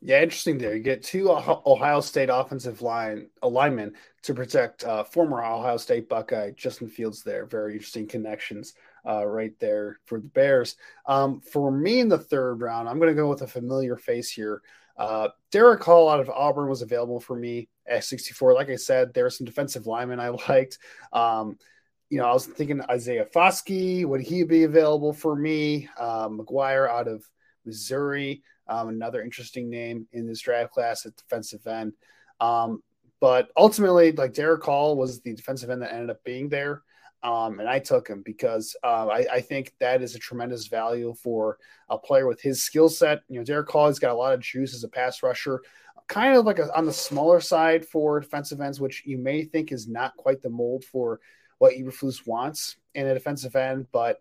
[0.06, 0.76] Yeah, interesting there.
[0.76, 6.52] You get two Ohio State offensive line alignment to protect uh, former Ohio State Buckeye
[6.52, 7.44] Justin Fields there.
[7.44, 10.76] Very interesting connections uh, right there for the Bears.
[11.06, 14.30] Um, for me in the third round, I'm going to go with a familiar face
[14.30, 14.62] here.
[14.96, 18.54] Uh, Derick Hall out of Auburn was available for me at 64.
[18.54, 20.78] Like I said, there are some defensive linemen I liked.
[21.12, 21.58] Um,
[22.10, 25.88] you know, I was thinking Isaiah Foskey, would he be available for me?
[25.98, 27.24] Uh, McGuire out of
[27.64, 31.94] Missouri, um, another interesting name in this draft class at defensive end.
[32.40, 32.82] Um,
[33.20, 36.82] but ultimately, like Derick Hall was the defensive end that ended up being there.
[37.22, 41.14] Um, and I took him because uh, I, I, think that is a tremendous value
[41.20, 43.22] for a player with his skill set.
[43.28, 45.62] You know, Derick Hall has got a lot of juice as a pass rusher,
[46.08, 49.72] kind of like a, on the smaller side for defensive ends, which you may think
[49.72, 51.18] is not quite the mold for
[51.58, 53.86] what Eberflus wants in a defensive end.
[53.92, 54.20] But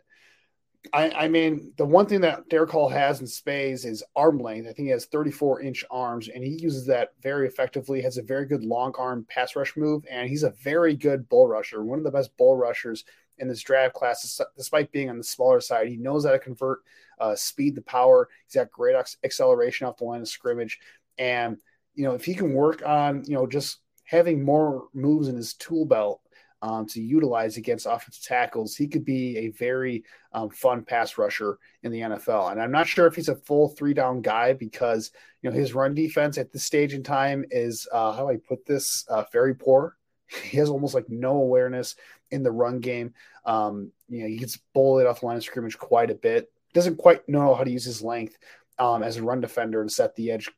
[0.94, 4.68] I, I mean, the one thing that Derick Hall has in spades is arm length.
[4.68, 8.02] I think he has 34 inch arms, and he uses that very effectively.
[8.02, 11.48] Has a very good long arm pass rush move, and he's a very good bull
[11.48, 11.84] rusher.
[11.84, 13.04] One of the best bull rushers
[13.38, 15.88] in this draft class, despite being on the smaller side.
[15.88, 16.80] He knows how to convert
[17.20, 18.30] uh, speed to power.
[18.46, 20.80] He's got great acceleration off the line of scrimmage,
[21.18, 21.58] and
[21.94, 25.54] you know if he can work on you know just having more moves in his
[25.56, 26.22] tool belt
[26.66, 31.60] um, to utilize against offensive tackles, he could be a very um, fun pass rusher
[31.84, 32.52] in the NFL.
[32.52, 35.76] And I'm not sure if he's a full three down guy because you know his
[35.76, 39.54] run defense at this stage in time is uh, how I put this uh, very
[39.54, 39.96] poor.
[40.44, 41.96] He has almost like no awareness
[42.32, 43.14] in the run game.
[43.46, 46.52] Um, you know, he gets bullied off the line of scrimmage quite a bit.
[46.74, 48.40] Doesn't quite know how to use his length
[48.80, 50.50] um, as a run defender and set the edge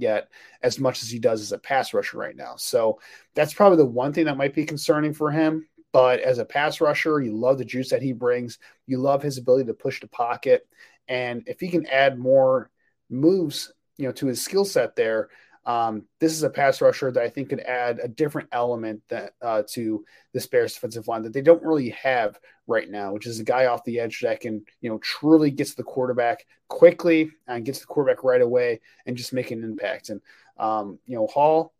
[0.00, 0.28] yet
[0.62, 2.54] as much as he does as a pass rusher right now.
[2.56, 3.00] So
[3.34, 5.66] that's probably the one thing that might be concerning for him.
[5.92, 8.58] But as a pass rusher, you love the juice that he brings.
[8.86, 10.66] You love his ability to push the pocket.
[11.08, 12.70] And if he can add more
[13.10, 15.30] moves, you know, to his skill set there,
[15.68, 19.34] um, this is a pass rusher that I think could add a different element that
[19.42, 20.02] uh, to
[20.32, 23.66] this Bears defensive line that they don't really have right now, which is a guy
[23.66, 27.80] off the edge that can, you know, truly get to the quarterback quickly and gets
[27.80, 30.08] the quarterback right away and just make an impact.
[30.08, 30.22] And
[30.56, 31.74] um, you know, Hall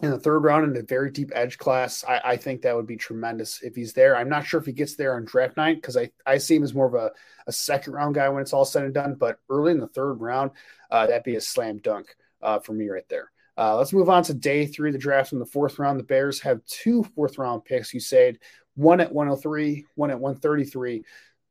[0.00, 2.86] in the third round in a very deep edge class, I, I, think that would
[2.86, 4.16] be tremendous if he's there.
[4.16, 6.64] I'm not sure if he gets there on draft night because I, I see him
[6.64, 7.12] as more of a,
[7.46, 9.14] a second round guy when it's all said and done.
[9.14, 10.50] But early in the third round,
[10.90, 13.30] uh, that'd be a slam dunk uh, for me right there.
[13.58, 15.98] Uh, let's move on to day three of the draft in the fourth round.
[15.98, 17.94] The Bears have two fourth round picks.
[17.94, 18.38] You said
[18.74, 21.04] one at 103, one at 133.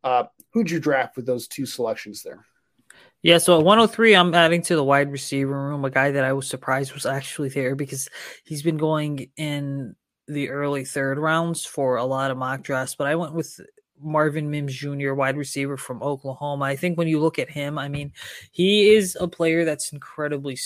[0.03, 2.45] Uh, who'd you draft with those two selections there?
[3.23, 6.33] Yeah, so at 103, I'm adding to the wide receiver room a guy that I
[6.33, 8.07] was surprised was actually there because
[8.43, 9.95] he's been going in
[10.27, 12.95] the early third rounds for a lot of mock drafts.
[12.95, 13.59] But I went with
[14.01, 16.65] Marvin Mims Jr., wide receiver from Oklahoma.
[16.65, 18.11] I think when you look at him, I mean,
[18.51, 20.57] he is a player that's incredibly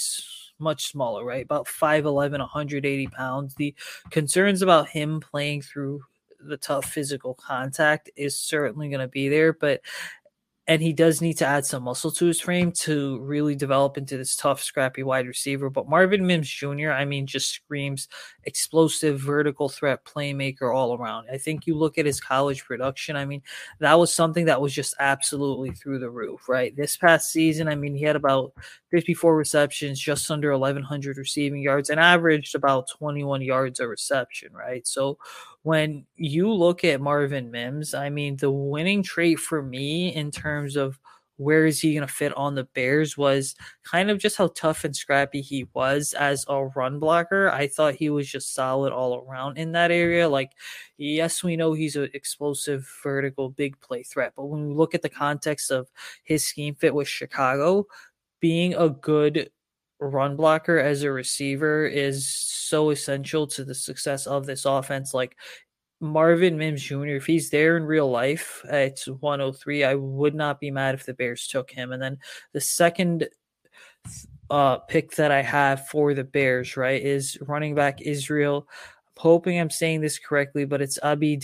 [0.59, 1.45] much smaller, right?
[1.45, 3.55] About 5'11, 180 pounds.
[3.55, 3.73] The
[4.09, 6.01] concerns about him playing through
[6.41, 9.81] the tough physical contact is certainly going to be there, but
[10.69, 14.17] and he does need to add some muscle to his frame to really develop into
[14.17, 15.67] this tough, scrappy wide receiver.
[15.67, 18.07] But Marvin Mims Jr., I mean, just screams
[18.43, 21.25] explosive, vertical threat playmaker all around.
[21.33, 23.41] I think you look at his college production, I mean,
[23.79, 26.75] that was something that was just absolutely through the roof, right?
[26.75, 28.53] This past season, I mean, he had about
[28.91, 34.85] 54 receptions, just under 1,100 receiving yards, and averaged about 21 yards a reception, right?
[34.85, 35.17] So
[35.63, 40.75] when you look at Marvin Mims, I mean, the winning trait for me in terms
[40.75, 40.99] of
[41.39, 43.55] where is he going to fit on the Bears was
[43.89, 47.49] kind of just how tough and scrappy he was as a run blocker.
[47.49, 50.27] I thought he was just solid all around in that area.
[50.27, 50.51] Like,
[50.97, 55.01] yes, we know he's an explosive, vertical, big play threat, but when we look at
[55.01, 55.87] the context of
[56.25, 57.87] his scheme fit with Chicago,
[58.41, 59.49] being a good
[59.99, 65.13] run blocker as a receiver is so essential to the success of this offense.
[65.13, 65.35] Like
[65.99, 70.71] Marvin Mims Jr., if he's there in real life it's 103, I would not be
[70.71, 71.91] mad if the Bears took him.
[71.91, 72.17] And then
[72.53, 73.27] the second
[74.49, 78.67] uh, pick that I have for the Bears, right, is running back Israel.
[78.69, 81.37] I'm hoping I'm saying this correctly, but it's Abi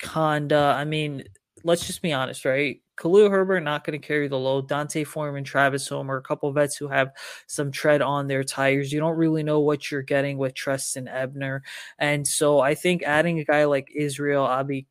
[0.00, 0.74] Conda.
[0.74, 1.24] I mean,
[1.64, 2.80] let's just be honest, right?
[3.00, 4.68] Khalil Herbert not going to carry the load.
[4.68, 7.12] D'Onta Foreman, Travis Homer, a couple vets who have
[7.46, 8.92] some tread on their tires.
[8.92, 11.62] You don't really know what you're getting with Trestan Ebner.
[11.98, 14.86] And so I think adding a guy like Israel Abi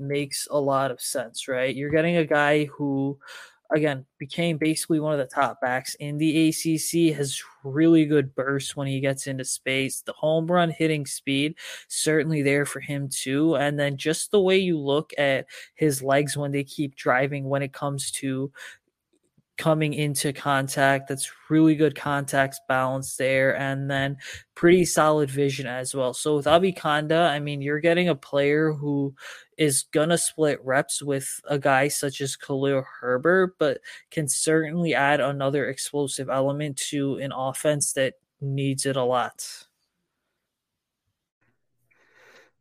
[0.00, 1.74] makes a lot of sense, right?
[1.74, 3.18] You're getting a guy who
[3.74, 8.76] again became basically one of the top backs in the ACC has really good burst
[8.76, 10.02] when he gets into space.
[10.02, 11.54] The home run hitting speed
[11.88, 13.56] certainly there for him too.
[13.56, 17.62] And then just the way you look at his legs when they keep driving when
[17.62, 18.52] it comes to
[19.60, 21.06] coming into contact.
[21.06, 24.16] That's really good contact balance there, and then
[24.54, 26.14] pretty solid vision as well.
[26.14, 29.14] So with Abikanda, I mean, you're getting a player who
[29.58, 35.20] is gonna split reps with a guy such as Khalil Herbert, but can certainly add
[35.20, 39.66] another explosive element to an offense that needs it a lot.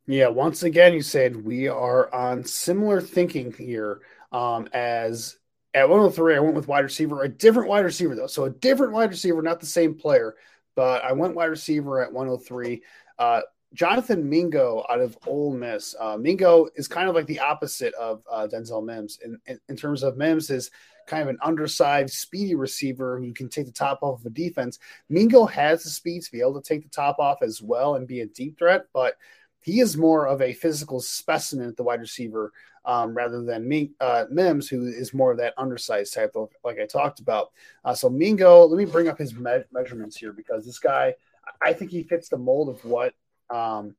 [0.05, 4.01] Yeah, once again, you said we are on similar thinking here
[4.33, 5.38] um, as
[5.73, 8.27] at 103, I went with wide receiver, a different wide receiver though.
[8.27, 10.35] So a different wide receiver, not the same player,
[10.75, 12.81] but I went wide receiver at 103.
[13.17, 13.41] Uh,
[13.73, 15.95] Jonathan Mingo out of Ole Miss.
[15.99, 19.75] Uh, Mingo is kind of like the opposite of uh, Denzel Mims in, in, in,
[19.75, 20.71] terms of Mims is
[21.05, 24.79] kind of an undersized, speedy receiver who can take the top off of a defense.
[25.07, 28.07] Mingo has the speed to be able to take the top off as well and
[28.07, 29.15] be a deep threat, but
[29.61, 32.51] he is more of a physical specimen at the wide receiver
[32.85, 36.79] um, rather than me, uh, Mims, who is more of that undersized type, of, like
[36.79, 37.51] I talked about.
[37.83, 41.13] Uh, so Mingo, let me bring up his me- measurements here because this guy,
[41.61, 43.13] I think he fits the mold of what
[43.49, 43.95] um,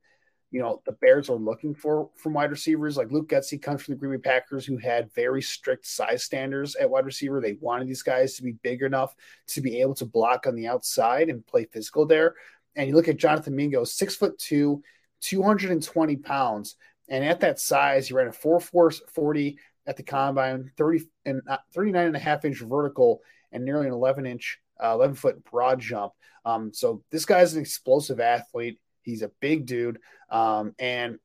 [0.50, 2.96] you know the Bears are looking for from wide receivers.
[2.96, 6.74] Like Luke Getsy comes from the Green Bay Packers, who had very strict size standards
[6.76, 7.40] at wide receiver.
[7.40, 9.14] They wanted these guys to be big enough
[9.48, 12.34] to be able to block on the outside and play physical there.
[12.76, 14.82] And you look at Jonathan Mingo, six foot two,
[15.20, 16.76] 220 pounds.
[17.08, 21.42] And at that size, he ran a 4 4 40 at the combine, 30 and
[21.48, 25.44] uh, 39 and a half inch vertical, and nearly an 11 inch, uh, 11 foot
[25.44, 26.12] broad jump.
[26.44, 28.78] Um, so this guy's an explosive athlete.
[29.02, 29.98] He's a big dude.
[30.30, 31.18] Um, and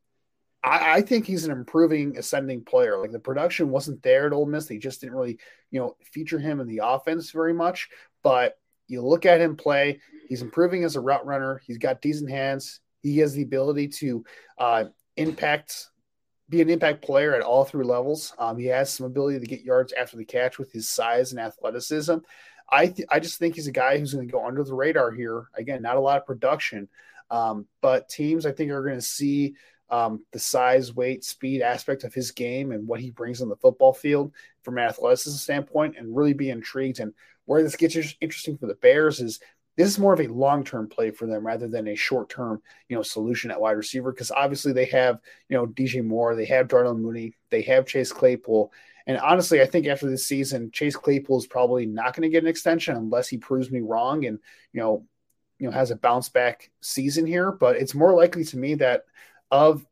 [0.63, 2.97] I, I, think he's an improving ascending player.
[2.97, 4.65] Like the production wasn't there at Ole Miss.
[4.65, 5.37] They just didn't really,
[5.69, 7.89] you know, feature him in the offense very much.
[8.23, 11.61] But you look at him play, he's improving as a route runner.
[11.65, 12.79] He's got decent hands.
[13.05, 14.25] He has the ability to
[14.57, 14.85] uh,
[15.15, 15.89] impact,
[16.49, 18.33] be an impact player at all three levels.
[18.39, 21.39] Um, he has some ability to get yards after the catch with his size and
[21.39, 22.17] athleticism.
[22.69, 25.11] I th- I just think he's a guy who's going to go under the radar
[25.11, 25.49] here.
[25.55, 26.87] Again, not a lot of production,
[27.29, 29.53] um, but teams I think are going to see
[29.91, 33.55] um, the size, weight, speed aspect of his game and what he brings on the
[33.55, 34.31] football field
[34.63, 36.99] from an athleticism standpoint, and really be intrigued.
[36.99, 37.13] And
[37.45, 39.39] where this gets interesting for the Bears is
[39.75, 43.01] this is more of a long-term play for them rather than a short-term, you know,
[43.01, 45.19] solution at wide receiver because obviously they have,
[45.49, 48.71] you know, DJ Moore, they have Darnell Mooney, they have Chase Claypool.
[49.07, 52.43] And honestly, I think after this season, Chase Claypool is probably not going to get
[52.43, 54.39] an extension unless he proves me wrong and,
[54.73, 55.05] you know,
[55.59, 57.51] you know, has a bounce back season here.
[57.51, 59.05] But it's more likely to me that
[59.51, 59.85] of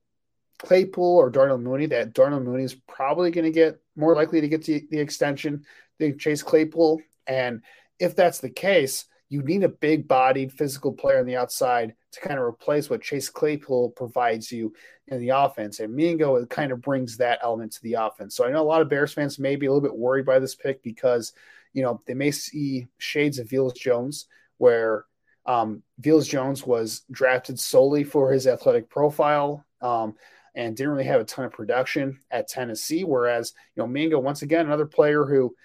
[0.60, 4.48] Claypool or Darnell Mooney, that Darnell Mooney is probably going to get more likely to
[4.48, 5.66] get the, the extension
[6.00, 7.02] than Chase Claypool.
[7.28, 7.62] And
[8.00, 12.20] if that's the case, you need a big bodied physical player on the outside to
[12.20, 14.72] kind of replace what Chase Claypool provides you
[15.08, 15.80] in the offense.
[15.80, 18.36] And Mingo kind of brings that element to the offense.
[18.36, 20.38] So I know a lot of Bears fans may be a little bit worried by
[20.38, 21.34] this pick because,
[21.74, 24.28] you know, they may see shades of Velus Jones
[24.60, 25.06] where
[25.48, 29.66] um, Jones was drafted solely for his athletic profile.
[29.82, 30.14] Um,
[30.56, 33.04] and didn't really have a ton of production at Tennessee.
[33.04, 35.56] Whereas, you know, Mingo, once again, another player who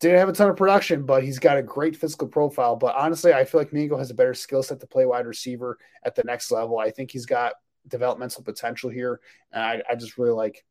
[0.00, 2.76] didn't have a ton of production, but he's got a great physical profile.
[2.76, 5.78] But honestly, I feel like Mingo has a better skill set to play wide receiver
[6.04, 6.78] at the next level.
[6.78, 7.54] I think he's got
[7.88, 9.20] developmental potential here.
[9.52, 10.64] And I, I just really like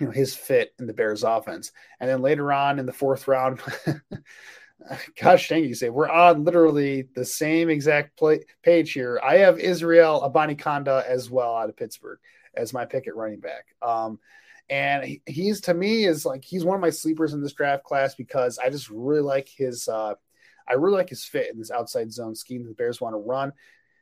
[0.00, 1.72] you know his fit in the Bears offense.
[2.00, 3.60] And then later on in the fourth round,
[5.20, 9.20] gosh dang you say we're on literally the same exact play, page here.
[9.22, 12.18] I have Israel Abanikanda as well out of Pittsburgh
[12.54, 13.66] as my pick at running back.
[13.82, 14.18] Um,
[14.70, 18.14] and he's to me is like he's one of my sleepers in this draft class
[18.14, 20.14] because I just really like his uh,
[20.68, 23.18] I really like his fit in this outside zone scheme that the Bears want to
[23.18, 23.52] run.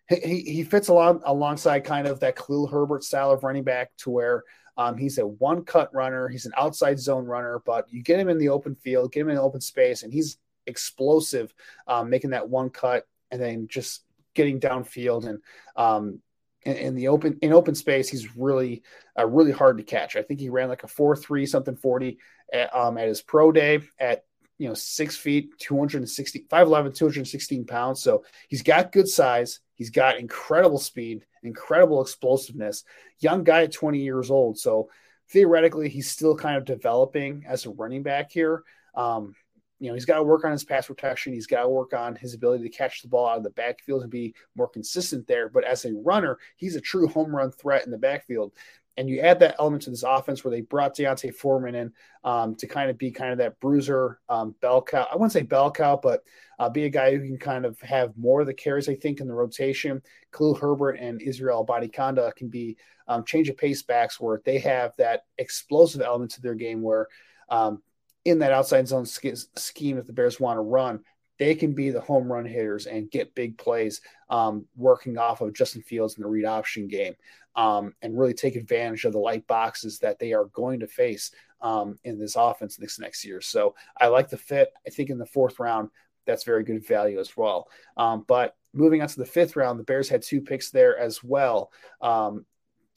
[0.09, 4.11] He, he fits along alongside kind of that Khalil Herbert style of running back to
[4.11, 4.45] where
[4.77, 6.29] um, he's a one cut runner.
[6.29, 9.31] He's an outside zone runner, but you get him in the open field, get him
[9.31, 11.53] in open space, and he's explosive,
[11.87, 14.05] um, making that one cut and then just
[14.35, 15.41] getting downfield and
[15.77, 16.21] um,
[16.69, 18.83] in, in, the open in open space, he's really
[19.19, 20.17] uh, really hard to catch.
[20.17, 22.19] I think he ran like a four three something forty
[22.53, 24.25] at, um, at his pro day at
[24.59, 28.03] you know six feet 260 5'11 216 pounds.
[28.03, 29.61] So he's got good size.
[29.75, 32.85] He's got incredible speed incredible explosiveness.
[33.21, 34.59] Young guy at 20 years old.
[34.59, 34.91] So
[35.31, 38.63] theoretically he's still kind of developing as a running back here.
[38.95, 39.35] Um,
[39.81, 41.33] you know, he's got to work on his pass protection.
[41.33, 44.03] He's got to work on his ability to catch the ball out of the backfield
[44.03, 45.49] and be more consistent there.
[45.49, 48.53] But as a runner, he's a true home run threat in the backfield.
[48.97, 51.93] And you add that element to this offense where they brought D'Onta Foreman in
[52.25, 55.07] um, to kind of be kind of that bruiser um, bell cow.
[55.09, 56.25] I wouldn't say bell cow, but
[56.59, 59.21] uh, be a guy who can kind of have more of the carries, I think,
[59.21, 60.03] in the rotation.
[60.33, 62.77] Khalil Herbert and Israel Abanikanda can be
[63.07, 67.07] um, change of pace backs where they have that explosive element to their game where
[67.51, 67.81] um,
[68.29, 71.01] in that outside zone scheme that the Bears want to run,
[71.39, 75.55] they can be the home run hitters and get big plays um, working off of
[75.55, 77.15] Justin Fields in the read option game
[77.55, 81.31] um, and really take advantage of the light boxes that they are going to face
[81.61, 83.41] um, in this offense this next year.
[83.41, 84.73] So I like the fit.
[84.87, 85.91] I think in the fourth round,
[86.27, 87.69] that's very good value as well.
[87.97, 91.25] Um, but moving on to the fifth round, the Bears had two picks there as
[91.25, 91.71] well.
[92.01, 92.45] Um,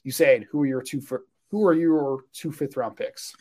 [0.03, 3.35] you saying who are your two for, who are your two fifth round picks?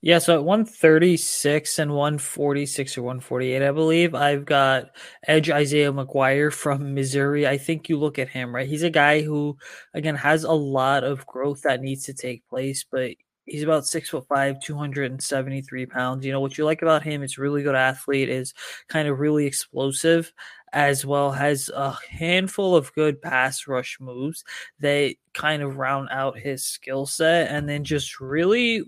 [0.00, 4.90] Yeah, so at 136 and 146 or 148, I believe, I've got
[5.26, 7.48] Edge Isaiah McGuire from Missouri.
[7.48, 8.68] I think you look at him, right?
[8.68, 9.56] He's a guy who,
[9.94, 13.10] again, has a lot of growth that needs to take place, but
[13.44, 16.24] he's about six foot five, 273 pounds.
[16.24, 18.54] You know, what you like about him is really good athlete, is
[18.88, 20.32] kind of really explosive
[20.74, 24.44] as well has a handful of good pass rush moves
[24.80, 28.82] that kind of round out his skill set and then just really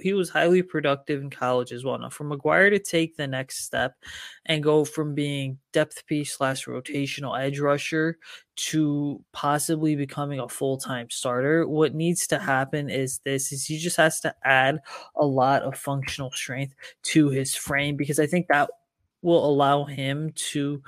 [0.00, 1.98] he was highly productive in college as well.
[1.98, 3.94] Now, for McGuire to take the next step
[4.46, 8.18] and go from being depth piece slash rotational edge rusher
[8.56, 13.78] to possibly becoming a full time starter, what needs to happen is this: is he
[13.78, 14.80] just has to add
[15.16, 16.74] a lot of functional strength
[17.04, 18.70] to his frame because I think that
[19.22, 20.82] will allow him to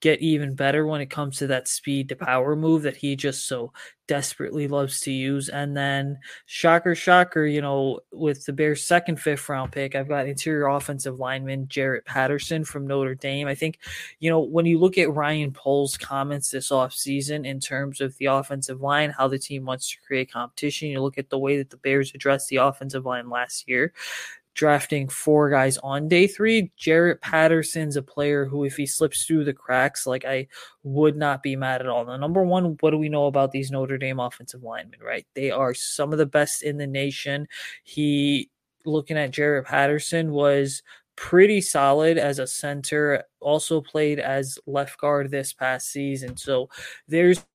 [0.00, 3.46] get even better when it comes to that speed to power move that he just
[3.48, 3.72] so
[4.06, 5.48] desperately loves to use.
[5.48, 10.26] And then, shocker, shocker, you know, with the Bears' second, fifth round pick, I've got
[10.26, 13.46] interior offensive lineman Jarrett Patterson from Notre Dame.
[13.46, 13.78] I think,
[14.18, 18.26] you know, when you look at Ryan Poles' comments this offseason in terms of the
[18.26, 21.70] offensive line, how the team wants to create competition, you look at the way that
[21.70, 23.92] the Bears addressed the offensive line last year
[24.58, 26.72] drafting four guys on day three.
[26.76, 30.48] Jarrett Patterson's a player who, if he slips through the cracks, like I
[30.82, 32.04] would not be mad at all.
[32.04, 35.24] Now, number one, what do we know about these Notre Dame offensive linemen, right?
[35.36, 37.46] They are some of the best in the nation.
[37.84, 38.50] He,
[38.84, 40.82] looking at Jarrett Patterson, was
[41.14, 46.36] pretty solid as a center, also played as left guard this past season.
[46.36, 46.68] So
[47.06, 47.46] there's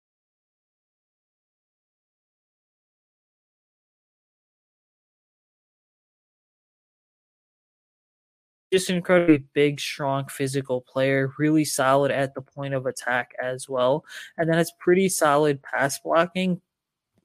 [8.74, 13.70] just an incredibly big, strong, physical player, really solid at the point of attack as
[13.70, 14.04] well,
[14.36, 16.60] and then has pretty solid pass blocking.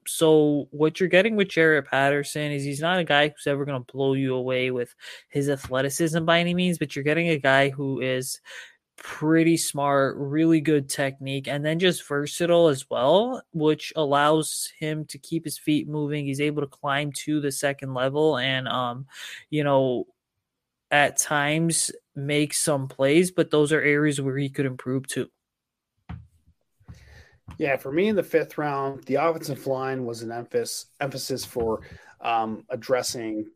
[0.05, 3.83] So what you're getting with Jarrett Patterson is he's not a guy who's ever going
[3.83, 4.93] to blow you away with
[5.29, 8.39] his athleticism by any means, but you're getting a guy who is
[8.95, 15.17] pretty smart, really good technique, and then just versatile as well, which allows him to
[15.17, 16.25] keep his feet moving.
[16.27, 19.07] He's able to climb to the second level and um,
[19.49, 20.05] you know,
[20.91, 25.29] at times make some plays, but those are areas where he could improve too.
[27.57, 31.81] Yeah, for me in the fifth round, the offensive line was an emphasis emphasis for
[32.21, 33.47] um, addressing,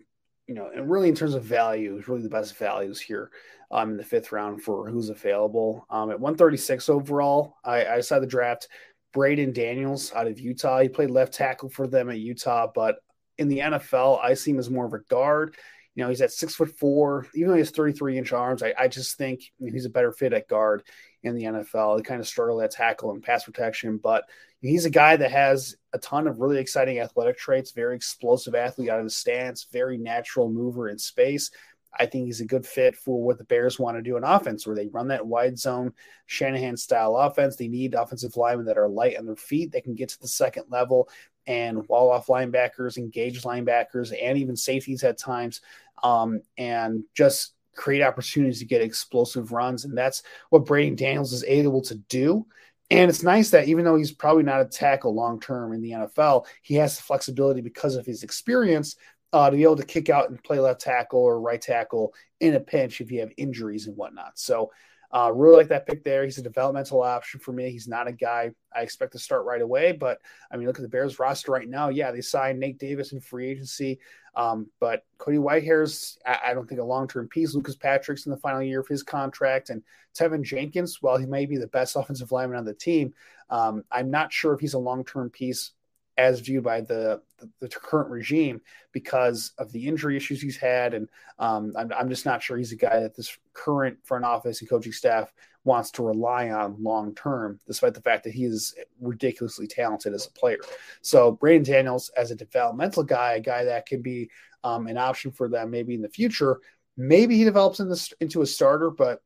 [0.47, 3.31] you know, and really in terms of values, really the best values here
[3.71, 5.85] um, in the fifth round for who's available.
[5.89, 8.67] Um, at 136 overall, I, I decided to draft
[9.13, 10.79] Braeden Daniels out of Utah.
[10.79, 12.97] He played left tackle for them at Utah, but
[13.37, 15.55] in the NFL, I see him as more of a guard.
[15.95, 18.63] You know, he's at six foot four, even though he has 33 inch arms.
[18.63, 20.83] I, I just think he's a better fit at guard
[21.21, 21.97] in the NFL.
[21.97, 24.25] He kind of struggle at tackle and pass protection, but
[24.61, 28.89] he's a guy that has a ton of really exciting athletic traits, very explosive athlete
[28.89, 31.51] out of the stance, very natural mover in space.
[31.97, 34.65] I think he's a good fit for what the Bears want to do in offense,
[34.65, 35.93] where they run that wide zone
[36.25, 37.55] Shanahan style offense.
[37.55, 40.27] They need offensive linemen that are light on their feet, that can get to the
[40.27, 41.07] second level
[41.47, 45.61] and wall off linebackers, engage linebackers, and even safeties at times,
[46.03, 49.85] um, and just create opportunities to get explosive runs.
[49.85, 52.45] And that's what Braeden Daniels is able to do.
[52.91, 55.91] And it's nice that even though he's probably not a tackle long term in the
[55.91, 58.95] NFL, he has the flexibility because of his experience
[59.31, 62.53] uh, to be able to kick out and play left tackle or right tackle in
[62.53, 64.37] a pinch if you have injuries and whatnot.
[64.37, 64.71] So,
[65.13, 66.23] uh, really like that pick there.
[66.23, 67.69] He's a developmental option for me.
[67.69, 70.19] He's not a guy I expect to start right away, but
[70.51, 71.89] I mean, look at the Bears roster right now.
[71.89, 73.99] Yeah, they signed Nate Davis in free agency,
[74.35, 77.53] um, but Cody Whitehair's I, I don't think a long term piece.
[77.53, 79.83] Lucas Patrick's in the final year of his contract, and
[80.17, 83.13] Teven Jenkins, while he may be the best offensive lineman on the team,
[83.51, 85.71] um, I'm not sure if he's a long term piece
[86.17, 87.21] as viewed by the,
[87.59, 90.93] the, the, current regime because of the injury issues he's had.
[90.93, 94.61] And um, I'm, I'm, just not sure he's a guy that this current front office
[94.61, 95.31] and coaching staff
[95.65, 100.27] wants to rely on long term, despite the fact that he is ridiculously talented as
[100.27, 100.59] a player.
[101.01, 104.29] So, Braeden Daniels, as a developmental guy, a guy that can be
[104.63, 106.59] um, an option for them maybe in the future.
[106.97, 109.21] Maybe he develops in this, into a starter, but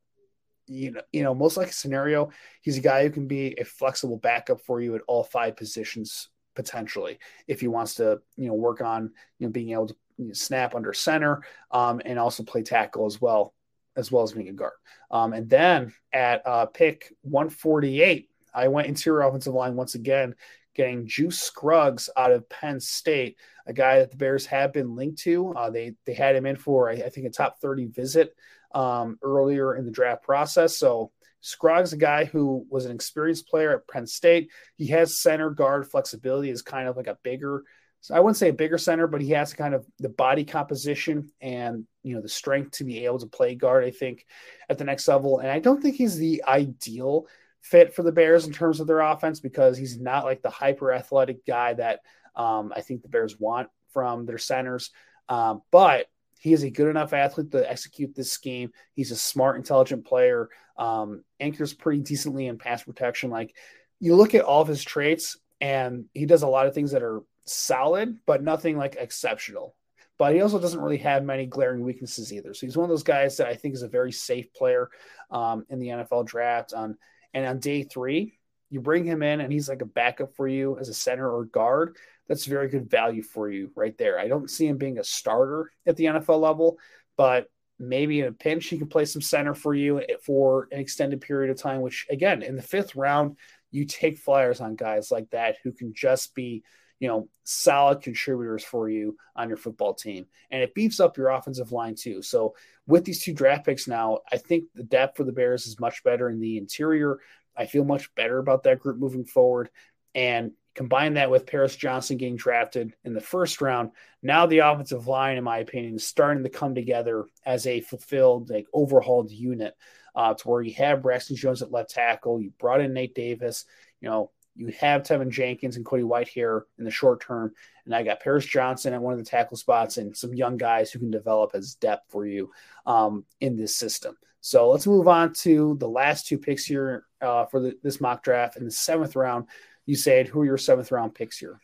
[0.67, 2.29] you know, you know, most likely scenario,
[2.61, 6.29] he's a guy who can be a flexible backup for you at all five positions
[6.57, 9.95] potentially if he wants to you know work on you know being able to
[10.33, 13.53] snap under center um, and also play tackle as well
[13.95, 14.73] as well as being a guard.
[15.09, 20.35] Um, and then at uh, pick 148, I went interior offensive line once again,
[20.75, 25.19] getting Juice Scruggs out of Penn State, a guy that the Bears have been linked
[25.19, 25.53] to.
[25.53, 28.35] Uh, they they had him in for I, I think a top 30 visit
[28.73, 30.75] um, earlier in the draft process.
[30.75, 31.11] So
[31.47, 34.51] Scruggs, a guy who was an experienced player at Penn State.
[34.75, 37.63] He has center guard flexibility, is kind of like a bigger,
[38.11, 41.85] I wouldn't say a bigger center, but he has kind of the body composition and
[42.03, 44.25] you know the strength to be able to play guard, I think,
[44.69, 45.39] at the next level.
[45.39, 47.27] And I don't think he's the ideal
[47.61, 50.91] fit for the Bears in terms of their offense because he's not like the hyper
[50.91, 52.01] athletic guy that
[52.35, 54.91] um, I think the Bears want from their centers.
[55.29, 56.07] Um, but
[56.39, 58.71] he is a good enough athlete to execute this scheme.
[58.93, 60.49] He's a smart, intelligent player.
[60.77, 63.29] Um, anchors pretty decently in pass protection.
[63.29, 63.55] Like
[63.99, 67.01] you look at all of his traits, and he does a lot of things that
[67.01, 69.75] are solid, but nothing like exceptional.
[70.19, 72.53] But he also doesn't really have many glaring weaknesses either.
[72.53, 74.89] So he's one of those guys that I think is a very safe player
[75.29, 76.73] um, in the NFL draft.
[76.73, 76.97] On
[77.33, 78.37] and on day three,
[78.69, 81.45] you bring him in, and he's like a backup for you as a center or
[81.45, 81.97] guard
[82.27, 84.19] that's very good value for you right there.
[84.19, 86.77] I don't see him being a starter at the NFL level,
[87.15, 87.49] but
[87.79, 91.51] maybe in a pinch he can play some center for you for an extended period
[91.51, 91.81] of time.
[91.81, 93.37] Which again, in the fifth round,
[93.71, 96.63] you take flyers on guys like that who can just be
[96.99, 100.25] you know, solid contributors for you on your football team.
[100.49, 102.21] And it beefs up your offensive line too.
[102.21, 102.55] So
[102.87, 106.03] with these two draft picks now, I think the depth for the Bears is much
[106.03, 107.19] better in the interior.
[107.55, 109.69] I feel much better about that group moving forward.
[110.15, 113.89] And Combine that with Paris Johnson getting drafted in the first round.
[114.21, 118.51] Now the offensive line, in my opinion, is starting to come together as a fulfilled,
[118.51, 119.75] like overhauled unit.
[120.15, 123.65] Uh, to where you have Braxton Jones at left tackle, you brought in Nate Davis,
[124.01, 127.53] you know, you have Teven Jenkins and Cody Whitehair in the short term,
[127.85, 130.91] and I got Paris Johnson at one of the tackle spots and some young guys
[130.91, 132.51] who can develop as depth for you
[132.85, 134.17] um, in this system.
[134.41, 138.23] So let's move on to the last two picks here uh, for the, this mock
[138.23, 139.47] draft in the seventh round
[139.87, 141.59] you said who are your seventh round picks here?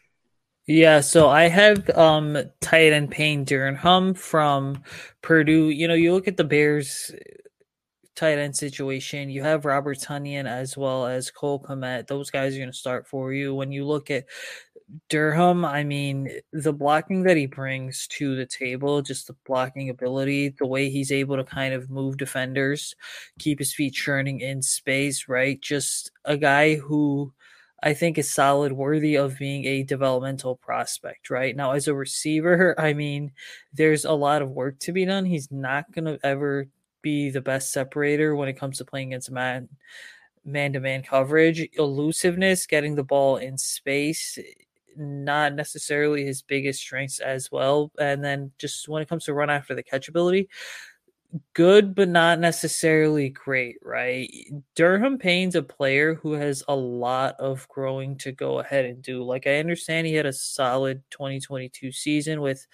[0.65, 4.81] Yeah, so I have um tight end Payne Durham from
[5.21, 5.69] Purdue.
[5.69, 7.11] You know, you look at the Bears
[8.15, 12.07] tight end situation, you have Robert Tonyan as well as Cole Kmet.
[12.07, 13.53] Those guys are going to start for you.
[13.53, 14.25] When you look at
[15.09, 20.49] Durham, I mean, the blocking that he brings to the table, just the blocking ability,
[20.59, 22.95] the way he's able to kind of move defenders,
[23.39, 25.59] keep his feet churning in space, right?
[25.61, 27.33] Just a guy who
[27.83, 31.53] I think is solid, worthy of being a developmental prospect, right?
[31.53, 33.31] Now, as a receiver, I mean,
[33.73, 35.25] there's a lot of work to be done.
[35.25, 36.67] He's not going to ever
[37.01, 39.67] be the best separator when it comes to playing against man
[40.45, 41.67] man to man coverage.
[41.73, 44.39] Elusiveness, getting the ball in space,
[44.95, 47.91] not necessarily his biggest strengths as well.
[47.99, 50.49] And then just when it comes to run after the catch ability,
[51.53, 54.31] good but not necessarily great, right?
[54.75, 59.23] Durham Payne's a player who has a lot of growing to go ahead and do.
[59.23, 62.67] Like I understand he had a solid 2022 season with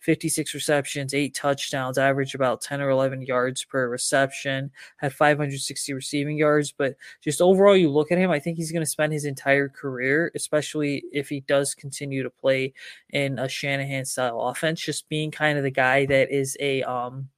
[0.00, 6.38] 56 receptions, 8 touchdowns, average about 10 or 11 yards per reception, had 560 receiving
[6.38, 9.24] yards, but just overall you look at him, I think he's going to spend his
[9.24, 12.72] entire career, especially if he does continue to play
[13.10, 17.28] in a Shanahan style offense, just being kind of the guy that is a um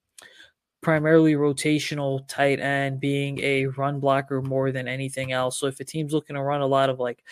[0.80, 5.58] primarily rotational tight end, being a run blocker more than anything else.
[5.58, 7.24] So if a team's looking to run a lot of like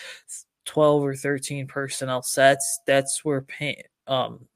[0.64, 4.46] 12 or 13 personnel sets, that's where Payne, um,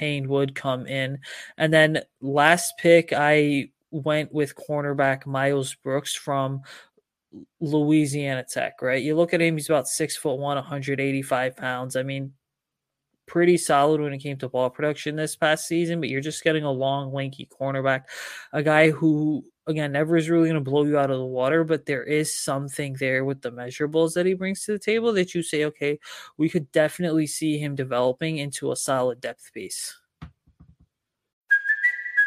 [0.00, 1.18] would come in.
[1.56, 6.62] And then last pick, I went with cornerback Miles Brooks from
[7.60, 9.02] Louisiana Tech, right?
[9.02, 11.96] You look at him, he's about six foot one, 185 pounds.
[11.96, 12.32] I mean,
[13.26, 16.64] pretty solid when it came to ball production this past season, but you're just getting
[16.64, 18.02] a long, lanky cornerback,
[18.52, 21.64] a guy who, again, never is really going to blow you out of the water,
[21.64, 25.34] but there is something there with the measurables that he brings to the table that
[25.34, 25.98] you say, okay,
[26.36, 29.96] we could definitely see him developing into a solid depth piece.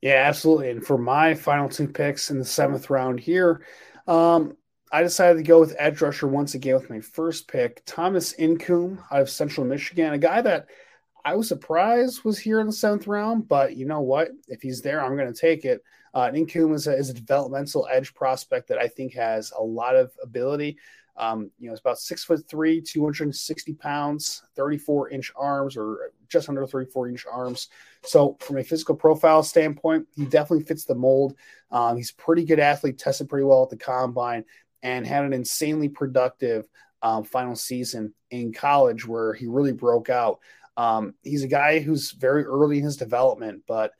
[0.00, 0.70] Yeah, absolutely.
[0.70, 3.64] And for my final two picks in the seventh round here,
[4.06, 4.56] um,
[4.90, 8.98] I decided to go with edge rusher once again with my first pick, Thomas Incoom
[9.12, 10.66] out of Central Michigan, a guy that
[11.24, 14.30] I was surprised was here in the seventh round, but you know what?
[14.48, 15.82] If he's there, I'm going to take it.
[16.14, 19.96] Uh, Incoom is a, is a developmental edge prospect that I think has a lot
[19.96, 20.78] of ability.
[21.20, 26.48] Um, you know, it's about six foot three, 260 pounds, 34 inch arms, or just
[26.48, 27.68] under 34 inch arms.
[28.02, 31.36] So, from a physical profile standpoint, he definitely fits the mold.
[31.70, 34.46] Um, he's a pretty good athlete, tested pretty well at the combine,
[34.82, 36.66] and had an insanely productive
[37.02, 40.38] um, final season in college where he really broke out.
[40.78, 43.92] Um, he's a guy who's very early in his development, but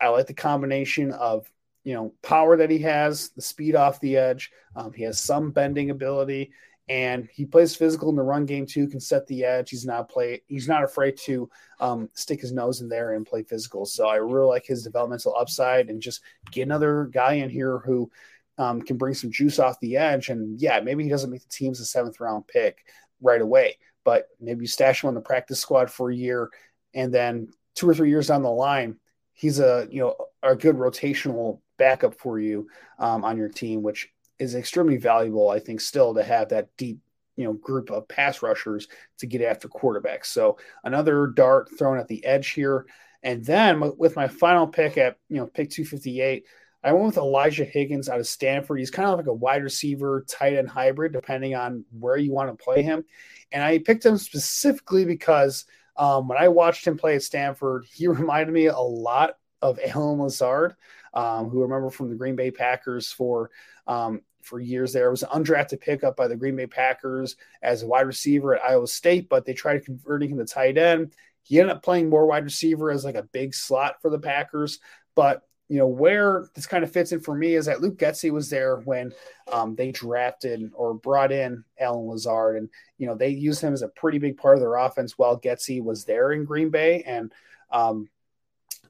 [0.00, 1.50] I like the combination of
[1.82, 4.52] you know power that he has, the speed off the edge.
[4.76, 6.52] Um, he has some bending ability,
[6.88, 8.88] and he plays physical in the run game too.
[8.88, 9.70] Can set the edge.
[9.70, 10.42] He's not play.
[10.46, 13.84] He's not afraid to um, stick his nose in there and play physical.
[13.84, 18.10] So I really like his developmental upside, and just get another guy in here who
[18.56, 20.30] um, can bring some juice off the edge.
[20.30, 22.84] And yeah, maybe he doesn't make the team's a seventh round pick
[23.20, 26.50] right away, but maybe you stash him on the practice squad for a year,
[26.94, 28.96] and then two or three years down the line,
[29.34, 32.68] he's a you know a good rotational backup for you
[32.98, 37.00] um, on your team, which is extremely valuable, I think, still to have that deep,
[37.36, 40.26] you know, group of pass rushers to get after quarterbacks.
[40.26, 42.86] So another dart thrown at the edge here.
[43.22, 46.44] And then with my final pick at, you know, pick 258,
[46.84, 48.78] I went with Elijah Higgins out of Stanford.
[48.78, 52.56] He's kind of like a wide receiver, tight end hybrid, depending on where you want
[52.56, 53.04] to play him.
[53.50, 55.64] And I picked him specifically because
[55.96, 60.20] um, when I watched him play at Stanford, he reminded me a lot of Allen
[60.20, 60.76] Lazard
[61.12, 63.50] um, who remember from the Green Bay Packers for
[63.86, 65.08] um, for years there.
[65.08, 68.64] It was an undrafted pickup by the Green Bay Packers as a wide receiver at
[68.64, 71.12] Iowa State, but they tried converting him to tight end.
[71.42, 74.80] He ended up playing more wide receiver as like a big slot for the Packers.
[75.14, 78.30] But you know where this kind of fits in for me is that Luke Getsy
[78.30, 79.12] was there when
[79.52, 83.82] um, they drafted or brought in Allen Lazard, and you know they used him as
[83.82, 87.32] a pretty big part of their offense while Getsy was there in Green Bay, and
[87.70, 88.08] um,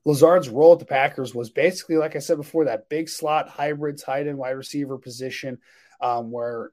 [0.04, 3.98] Lazard's role at the Packers was basically, like I said before, that big slot hybrid
[3.98, 5.58] tight end wide receiver position
[6.00, 6.72] um, where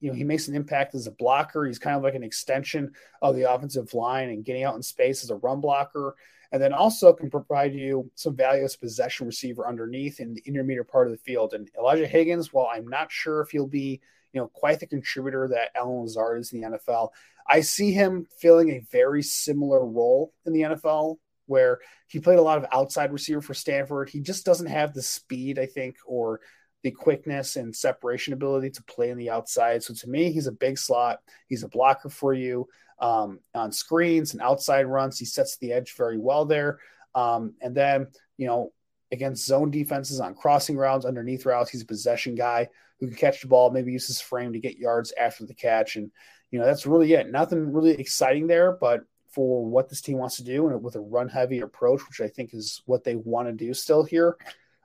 [0.00, 1.64] you know he makes an impact as a blocker.
[1.64, 5.22] He's kind of like an extension of the offensive line and getting out in space
[5.22, 6.14] as a run blocker,
[6.52, 10.42] and then also can provide you some value as a possession receiver underneath in the
[10.46, 11.54] intermediate part of the field.
[11.54, 14.00] And Elijah Higgins, while I'm not sure if he'll be
[14.32, 17.10] you know quite the contributor that Allen Lazard is in the NFL,
[17.48, 21.78] I see him filling a very similar role in the NFL where
[22.08, 24.08] he played a lot of outside receiver for Stanford.
[24.08, 26.40] He just doesn't have the speed, I think, or
[26.82, 29.82] the quickness and separation ability to play in the outside.
[29.82, 31.20] So to me, he's a big slot.
[31.48, 32.68] He's a blocker for you
[32.98, 35.18] um, on screens and outside runs.
[35.18, 36.78] He sets the edge very well there.
[37.14, 38.72] Um, and then, you know,
[39.12, 42.68] against zone defenses on crossing routes, underneath routes, he's a possession guy
[43.00, 45.96] who can catch the ball, maybe use his frame to get yards after the catch.
[45.96, 46.10] And,
[46.50, 47.30] you know, that's really it.
[47.30, 49.00] Nothing really exciting there, but
[49.34, 52.28] for what this team wants to do and with a run heavy approach, which I
[52.28, 54.36] think is what they want to do still here,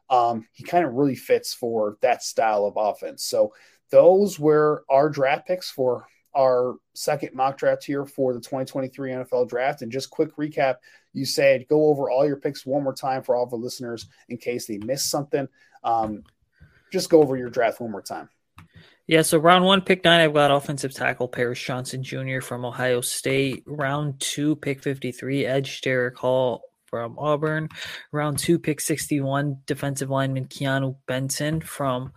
[0.09, 3.23] um, he kind of really fits for that style of offense.
[3.23, 3.53] So
[3.91, 9.49] those were our draft picks for our second mock draft here for the 2023 NFL
[9.49, 9.81] draft.
[9.81, 10.75] And just quick recap,
[11.13, 14.07] you said go over all your picks one more time for all of our listeners
[14.29, 15.47] in case they missed something.
[15.83, 16.23] Um,
[16.91, 18.29] just go over your draft one more time.
[19.09, 22.41] Yeah, so round one, pick nine, I've got offensive tackle Paris Johnson Jr.
[22.41, 23.63] from Ohio State.
[23.65, 27.69] Round two, pick 53, edge Derick Hall from Auburn.
[28.11, 32.13] Round two, pick 61, defensive lineman Keeanu Benton from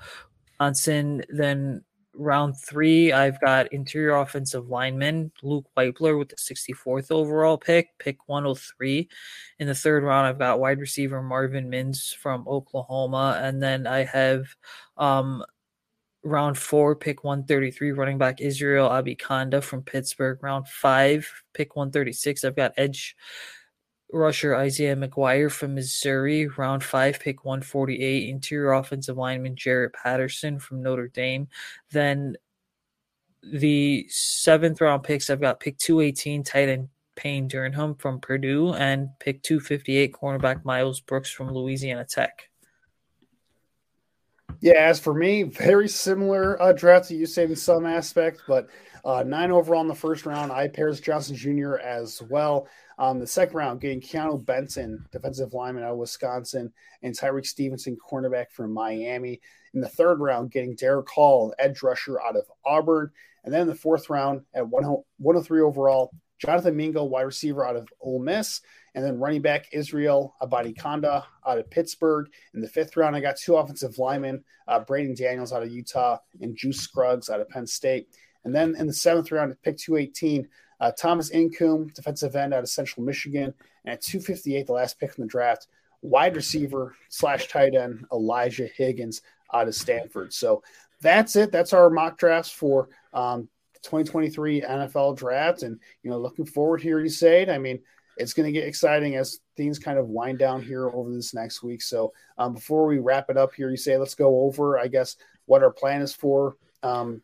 [0.60, 1.24] Wisconsin.
[1.30, 1.82] Then
[2.14, 8.28] round three, I've got interior offensive lineman Luke Wypler with the 64th overall pick, pick
[8.28, 9.08] 103.
[9.58, 13.40] In the third round, I've got wide receiver Marvin Mims from Oklahoma.
[13.42, 14.44] And then I have
[14.98, 15.42] um,
[16.24, 20.38] round four, pick 133, running back Israel Abanikanda from Pittsburgh.
[20.42, 23.16] Round five, pick 136, I've got edge
[24.12, 26.46] rusher Isaiah McGuire from Missouri.
[26.46, 31.48] Round five, pick 148, interior offensive lineman Jarrett Patterson from Notre Dame.
[31.90, 32.36] Then
[33.42, 39.08] the seventh round picks, I've got pick 218, tight end Payne Durham from Purdue, and
[39.18, 42.48] pick 258, cornerback Miles Brooks from Louisiana Tech.
[44.62, 48.68] Yeah, as for me, very similar uh, draft to you said in some aspect, but
[49.04, 50.52] uh, nine overall in the first round.
[50.52, 51.78] I Paris Johnson Jr.
[51.78, 52.68] as well.
[52.96, 57.96] Um, the second round, getting Keeanu Benton, defensive lineman out of Wisconsin, and Tyrique Stevenson,
[57.96, 59.40] cornerback from Miami.
[59.74, 63.10] In the third round, getting Derick Hall, edge rusher out of Auburn.
[63.42, 67.88] And then in the fourth round, at 103 overall, Jonathan Mingo, wide receiver out of
[68.00, 68.60] Ole Miss.
[68.94, 72.28] And then running back Israel Abanikanda out of Pittsburgh.
[72.54, 76.18] In the fifth round, I got two offensive linemen, uh, Braeden Daniels out of Utah
[76.40, 78.08] and Juice Scruggs out of Penn State.
[78.44, 80.48] And then in the seventh round, pick 218,
[80.80, 83.54] uh, Thomas Incoom, defensive end out of Central Michigan.
[83.84, 85.68] And at 258, the last pick in the draft,
[86.02, 89.22] wide receiver slash tight end Elijah Higgins
[89.54, 90.32] out of Stanford.
[90.32, 90.62] So
[91.00, 91.52] that's it.
[91.52, 93.48] That's our mock drafts for um,
[93.82, 95.62] 2023 NFL draft.
[95.62, 97.48] And, you know, looking forward here, you said.
[97.48, 97.80] I mean,
[98.16, 101.62] it's going to get exciting as things kind of wind down here over this next
[101.62, 101.82] week.
[101.82, 105.16] So um, before we wrap it up here, you say, let's go over, I guess,
[105.46, 107.22] what our plan is for um,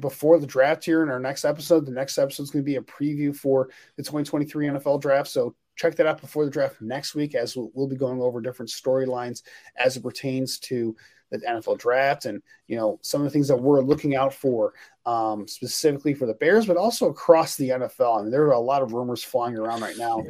[0.00, 1.86] before the draft here in our next episode.
[1.86, 5.28] The next episode is going to be a preview for the 2023 NFL draft.
[5.28, 8.40] So check that out before the draft next week as we'll, we'll be going over
[8.40, 9.42] different storylines
[9.76, 10.94] as it pertains to
[11.40, 14.74] the NFL draft and you know some of the things that we're looking out for
[15.06, 18.20] um, specifically for the Bears, but also across the NFL.
[18.20, 20.22] I mean, there are a lot of rumors flying around right now.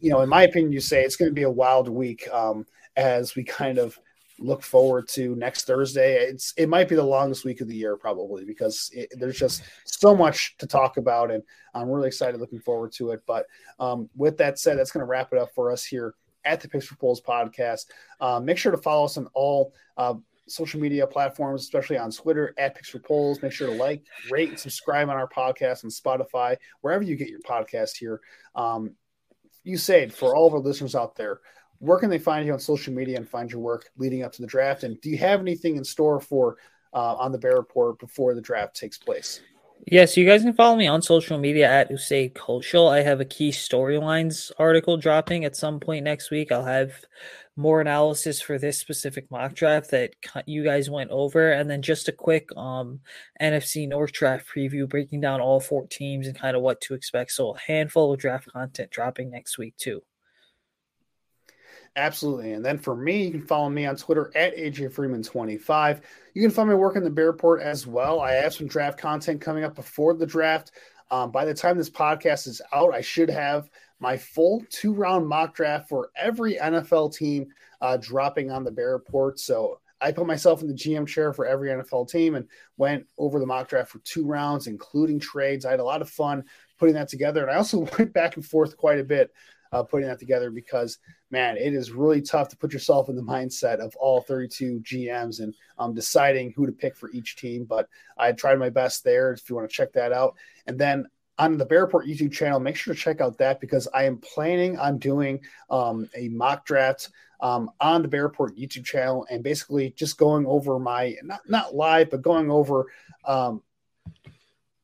[0.00, 2.66] You know, in my opinion, you say it's going to be a wild week um,
[2.96, 3.98] as we kind of
[4.38, 6.16] look forward to next Thursday.
[6.16, 9.62] It's it might be the longest week of the year probably because it, there's just
[9.84, 11.42] so much to talk about, and
[11.74, 13.22] I'm really excited, looking forward to it.
[13.26, 13.46] But
[13.80, 16.14] um, with that said, that's going to wrap it up for us here
[16.46, 17.86] at the Picks for Poles podcast.
[18.20, 19.74] Uh, make sure to follow us on all.
[19.96, 20.14] Uh,
[20.48, 23.42] social media platforms, especially on Twitter at Picks for Poles.
[23.42, 27.28] Make sure to like, rate, and subscribe on our podcast on Spotify, wherever you get
[27.28, 28.20] your podcast here.
[28.54, 28.92] Um,
[29.64, 31.40] you said for all of our listeners out there,
[31.78, 34.42] where can they find you on social media and find your work leading up to
[34.42, 34.84] the draft?
[34.84, 36.56] And do you have anything in store for
[36.94, 39.40] uh, on the Bear Report before the draft takes place?
[39.88, 42.90] Yes, you guys can follow me on social media at Usayd Koshul.
[42.90, 46.50] I have a key storylines article dropping at some point next week.
[46.50, 47.04] I'll have
[47.54, 50.14] more analysis for this specific mock draft that
[50.44, 52.98] you guys went over, and then just a quick um,
[53.40, 57.30] NFC North draft preview, breaking down all four teams and kind of what to expect.
[57.30, 60.02] So a handful of draft content dropping next week too.
[61.96, 62.52] Absolutely.
[62.52, 66.02] And then for me, you can follow me on Twitter at AJ Freeman25.
[66.34, 68.20] You can find my work in the Bear Report as well.
[68.20, 70.72] I have some draft content coming up before the draft.
[71.10, 75.26] Um, by the time this podcast is out, I should have my full two round
[75.26, 77.46] mock draft for every NFL team
[77.80, 79.40] uh, dropping on the Bear Report.
[79.40, 83.40] So I put myself in the GM chair for every NFL team and went over
[83.40, 85.64] the mock draft for two rounds, including trades.
[85.64, 86.44] I had a lot of fun
[86.78, 87.40] putting that together.
[87.40, 89.32] And I also went back and forth quite a bit
[89.72, 90.98] uh, putting that together because
[91.30, 95.40] man, it is really tough to put yourself in the mindset of all 32 GMs
[95.40, 97.64] and um, deciding who to pick for each team.
[97.64, 99.32] But I tried my best there.
[99.32, 101.06] If you want to check that out, and then
[101.38, 104.18] on the Bear Report YouTube channel, make sure to check out that because I am
[104.18, 107.10] planning on doing um, a mock draft
[107.40, 111.74] um, on the Bear Report YouTube channel and basically just going over my not not
[111.74, 112.86] live, but going over
[113.24, 113.62] um,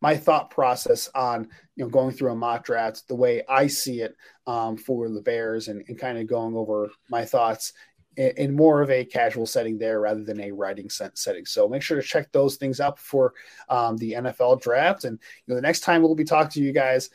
[0.00, 1.48] my thought process on
[1.82, 4.16] you know going through a mock draft the way I see it
[4.46, 7.72] um, for the Bears and, and kind of going over my thoughts
[8.16, 11.44] in, in, more of a casual setting there rather than a writing setting.
[11.44, 13.34] So make sure to check those things out before
[13.68, 15.04] um, the NFL draft.
[15.04, 17.10] And you know the next time we'll be talking to you guys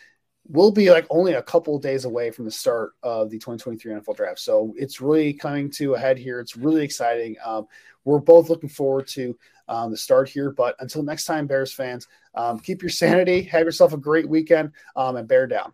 [0.50, 4.16] we'll be like only a couple days away from the start of the 2023 NFL
[4.16, 4.40] draft.
[4.40, 6.40] So it's really coming to a head here.
[6.40, 7.36] It's really exciting.
[7.46, 7.68] Um,
[8.06, 9.38] we're both looking forward to
[9.68, 10.52] um, the start here.
[10.52, 14.72] But until next time, Bears fans, um, keep your sanity, have yourself a great weekend,
[14.96, 15.74] um, and bear down.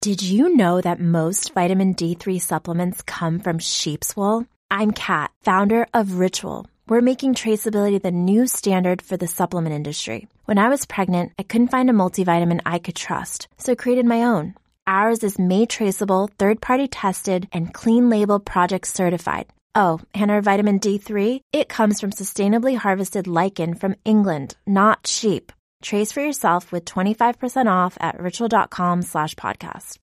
[0.00, 4.46] Did you know that most vitamin D3 supplements come from sheep's wool?
[4.70, 6.66] I'm Kat, founder of Ritual.
[6.88, 10.28] We're making traceability the new standard for the supplement industry.
[10.44, 14.06] When I was pregnant, I couldn't find a multivitamin I could trust, so I created
[14.06, 14.54] my own.
[14.86, 19.46] Ours is made traceable, third party tested, and clean label project certified.
[19.76, 21.40] Oh, and our vitamin D3?
[21.52, 25.52] It comes from sustainably harvested lichen from England, not sheep.
[25.82, 29.98] Trace for yourself with 25% off at ritual.com slash podcast.